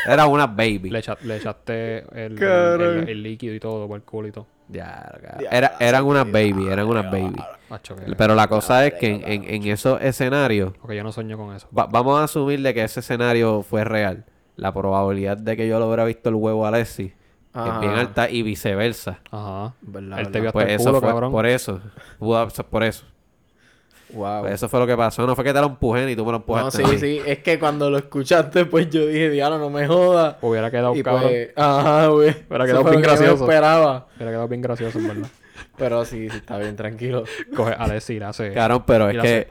[0.05, 0.89] Era una baby.
[0.91, 4.31] Le, echa- le echaste el, el, el- el líquido y todo por el culo y
[4.31, 4.47] todo.
[4.69, 5.41] Ya, cabrón.
[5.43, 7.35] Ya, Era, eran unas baby, eran unas baby.
[7.69, 11.11] Macho, que- Pero la cosa es que en, en, en esos escenarios, Porque yo no
[11.11, 11.67] sueño con eso.
[11.77, 14.25] va- vamos a asumir de que ese escenario fue real.
[14.55, 17.13] La probabilidad de que yo lo hubiera visto el huevo a Alexi
[17.55, 19.19] es bien alta y viceversa.
[19.31, 19.73] Ajá.
[19.81, 20.31] Verdad, Él verdad.
[20.31, 21.31] te vio hasta Pues el eso fue cabrón.
[21.31, 21.81] por eso.
[22.19, 23.05] Pudo ser por eso.
[24.13, 24.41] Wow.
[24.41, 25.25] Pues eso fue lo que pasó.
[25.27, 26.83] No fue que te lo empujé ni tú me lo no, empujaste.
[26.85, 27.21] sí, sí.
[27.25, 30.37] Es que cuando lo escuchaste, pues yo dije, diablo, no me jodas.
[30.41, 31.23] Hubiera quedado Y cabrón.
[31.29, 32.29] pues, ajá, güey.
[32.49, 33.43] Hubiera Eso quedado fue bien lo que gracioso.
[33.43, 34.07] esperaba.
[34.15, 35.27] Hubiera quedado bien gracioso, en verdad.
[35.77, 37.23] Pero sí, sí, está bien, tranquilo.
[37.55, 38.51] Coge a decir, hace.
[38.53, 39.47] Cabrón, pero es que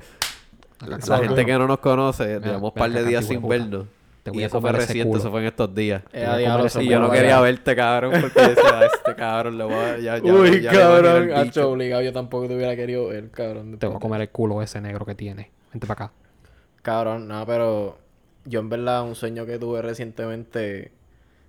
[0.87, 3.87] la gente que no nos conoce, llevamos un par de días sin vernos.
[4.29, 5.21] Te voy Y a eso fue comer ese reciente, culo.
[5.21, 6.03] eso fue en estos días.
[6.13, 7.41] Eh, a diablo, Y fue yo no quería allá.
[7.41, 9.99] verte, cabrón, porque decía, "A este cabrón le voy a...
[9.99, 11.33] Ya, ya, Uy, ya cabrón.
[11.33, 11.71] Hacho, bicho".
[11.71, 12.03] obligado.
[12.03, 13.79] Yo tampoco te hubiera querido ver, cabrón.
[13.79, 15.51] Te voy a comer el culo ese negro que tiene.
[15.73, 16.13] Vente para acá.
[16.83, 17.99] Cabrón, no, pero
[18.45, 20.93] yo en verdad un sueño que tuve recientemente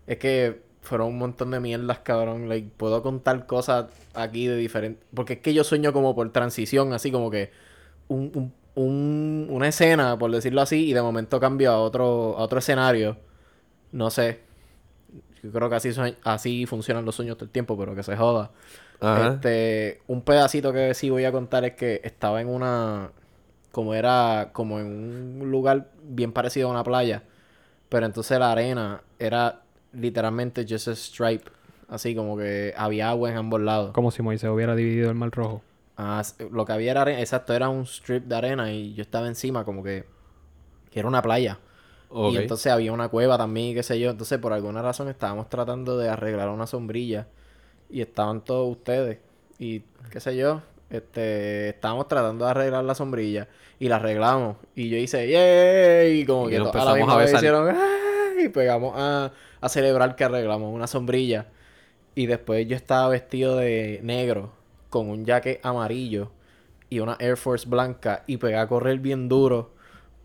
[0.08, 2.50] es que fueron un montón de mierdas, cabrón.
[2.50, 5.04] Like, puedo contar cosas aquí de diferentes...
[5.14, 7.52] Porque es que yo sueño como por transición, así como que
[8.08, 8.54] un, un-
[8.84, 13.18] un- una escena, por decirlo así, y de momento cambio a otro, a otro escenario.
[13.92, 14.40] No sé.
[15.44, 15.90] Yo creo que así,
[16.24, 18.52] así funcionan los sueños todo el tiempo, pero que se joda.
[19.00, 19.34] Ajá.
[19.36, 23.12] Este, un pedacito que sí voy a contar es que estaba en una,
[23.72, 27.24] como era, como en un lugar bien parecido a una playa,
[27.88, 29.62] pero entonces la arena era
[29.94, 31.50] literalmente just a stripe,
[31.88, 33.92] así como que había agua en ambos lados.
[33.94, 35.62] Como si Moisés hubiera dividido el mar rojo.
[36.02, 39.28] Ah, lo que había era arena, exacto, era un strip de arena y yo estaba
[39.28, 40.06] encima como que,
[40.90, 41.60] que era una playa.
[42.10, 44.10] Y entonces había una cueva también, qué sé yo.
[44.10, 47.28] Entonces, por alguna razón, estábamos tratando de arreglar una sombrilla.
[47.90, 49.20] Y estaban todos ustedes.
[49.60, 50.62] Y qué sé yo.
[50.90, 53.50] Este, estábamos tratando de arreglar la sombrilla.
[53.78, 54.56] Y la arreglamos.
[54.76, 56.22] Y yo hice, ¡yay!
[56.22, 58.46] Y como Y que a la misma a vez hicieron, ¡ay!
[58.46, 61.48] y pegamos a, a celebrar que arreglamos una sombrilla.
[62.16, 64.59] Y después yo estaba vestido de negro
[64.90, 66.32] con un jacket amarillo
[66.90, 69.72] y una Air Force blanca y pegué a correr bien duro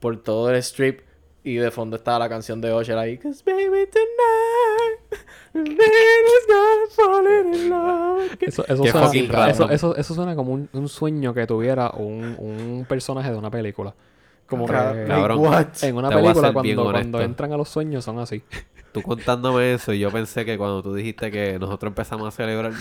[0.01, 1.01] por todo el strip
[1.43, 3.19] y de fondo estaba la canción de Usher ahí.
[3.19, 8.37] Cause baby tonight, the man is gonna fall in love.
[8.41, 9.71] Eso, eso, suena, eso, random.
[9.71, 13.95] eso, eso suena como un, un sueño que tuviera un, un personaje de una película.
[14.47, 15.67] Como que Cabrón.
[15.83, 18.43] en una película cuando, cuando entran a los sueños son así.
[18.93, 22.73] Tú contándome eso y yo pensé que cuando tú dijiste que nosotros empezamos a celebrar,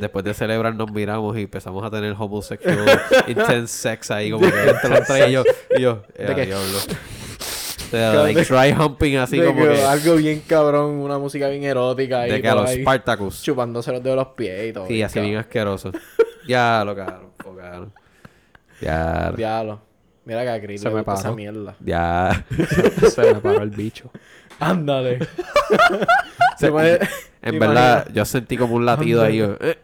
[0.00, 4.68] después de celebrar nos miramos y empezamos a tener homosexual intense sex ahí como que
[4.70, 5.44] entre los tres y yo,
[5.76, 6.46] y yo, ¿De qué?
[6.46, 6.78] diablo.
[6.78, 11.48] O sea, like dry humping así De como que que, algo bien cabrón, una música
[11.48, 13.42] bien erótica ahí, de que a los Spartacus.
[13.42, 14.86] chupándose los dedos de los pies y todo.
[14.86, 15.92] Sí, así bien asqueroso.
[16.46, 17.92] Ya lo cagaron, focaron.
[18.80, 19.80] Ya, Diablo.
[20.24, 21.74] Mira que a Chris Se le me gusta esa mierda.
[21.80, 22.44] ya.
[23.10, 24.10] Se me paró el bicho.
[24.60, 25.18] Ándale.
[26.58, 27.00] Se puede...
[27.42, 29.40] En Imagina- verdad, yo sentí como un latido ahí.
[29.40, 29.78] eh.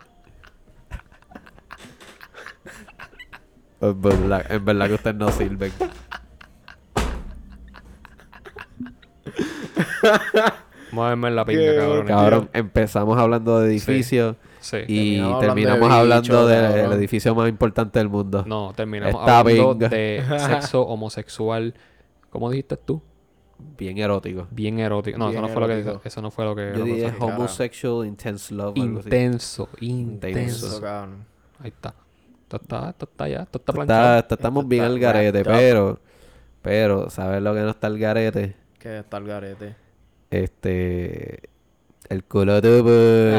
[3.81, 5.73] En verdad, en verdad que ustedes no sirven.
[10.91, 12.07] Vamos a verme en la pinga, Qué cabrón.
[12.07, 14.79] Cabrón, empezamos hablando de edificios Sí.
[14.89, 18.45] y Terminamos terminamos hablando hablando de del edificio más importante del mundo.
[18.47, 19.89] No, terminamos Esta hablando pinga.
[19.89, 21.75] de sexo homosexual.
[22.31, 23.03] ¿Cómo dijiste tú?
[23.77, 24.47] Bien erótico.
[24.51, 25.19] Bien erótico.
[25.19, 25.69] No, Bien eso no fue lo
[26.01, 28.77] que eso no fue lo que Yo dije homosexual intense love.
[28.77, 30.29] intenso, Intenso.
[30.39, 30.67] intenso.
[30.69, 31.25] Eso, cabrón.
[31.61, 31.95] Ahí está.
[32.43, 34.19] Esto está, esto está ya, esto está planchado.
[34.19, 35.99] está- estamos Esto bien al garete, pero,
[36.63, 38.55] pero, ¿sabes lo que no está al garete?
[38.79, 39.75] Que está el garete.
[40.31, 41.49] Este,
[42.09, 43.33] el culo de.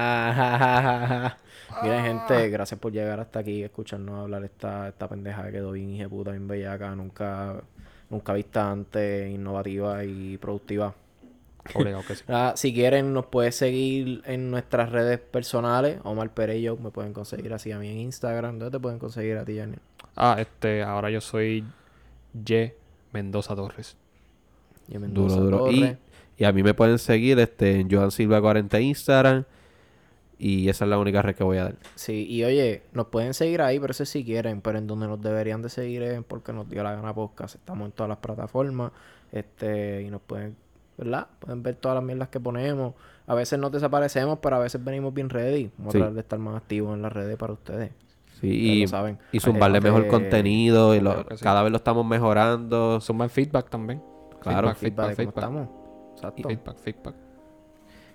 [0.00, 1.36] Ah,
[1.82, 5.70] Miren, gente, gracias por llegar hasta aquí y escucharnos hablar esta, esta pendeja que quedó
[5.72, 7.62] bien puta, bien bellaca, nunca,
[8.10, 10.94] nunca vista antes, innovativa y productiva.
[11.74, 12.24] Obligado que sí.
[12.28, 15.98] Ah, si quieren, nos puedes seguir en nuestras redes personales.
[16.04, 18.58] Omar Perello, me pueden conseguir así a mí en Instagram.
[18.58, 19.76] ¿Dónde te pueden conseguir a ti, Jenny?
[20.16, 21.64] Ah, este, ahora yo soy
[22.44, 22.74] Ye
[23.12, 23.96] Mendoza Torres.
[24.88, 25.70] Y en Duro, Mendoza duro.
[25.70, 25.96] Y,
[26.36, 29.44] y a mí me pueden seguir este, en Joan Silva 40 Instagram.
[30.40, 31.74] Y esa es la única red que voy a dar.
[31.96, 35.20] Sí, y oye, nos pueden seguir ahí, pero eso sí quieren, pero en donde nos
[35.20, 37.56] deberían de seguir es porque nos dio la gana podcast.
[37.56, 38.92] Estamos en todas las plataformas,
[39.32, 40.54] este, y nos pueden,
[40.96, 41.26] ¿verdad?
[41.40, 42.94] Pueden ver todas las mierdas que ponemos.
[43.26, 45.70] A veces nos desaparecemos, pero a veces venimos bien ready.
[45.76, 45.98] Vamos Sí.
[45.98, 47.90] a tratar de estar más activos en las redes para ustedes.
[48.40, 49.18] Sí, y, lo saben.
[49.32, 50.94] y zumbarle Además mejor de- contenido.
[50.94, 51.42] Y lo- sí.
[51.42, 53.00] Cada vez lo estamos mejorando.
[53.00, 54.00] Suman feedback también.
[54.40, 54.72] Claro.
[54.74, 55.36] Feedback, feedback, feedback de cómo feedback.
[55.36, 56.14] estamos.
[56.14, 56.48] Exacto.
[56.48, 57.14] Feedback, feedback.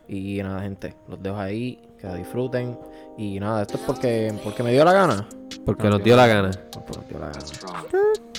[0.07, 2.77] Y nada, gente, los dejo ahí, que la disfruten.
[3.17, 5.27] Y nada, esto es porque, porque me dio la gana.
[5.65, 6.51] Porque nos dio la gana.
[6.71, 8.32] Porque nos dio la gana.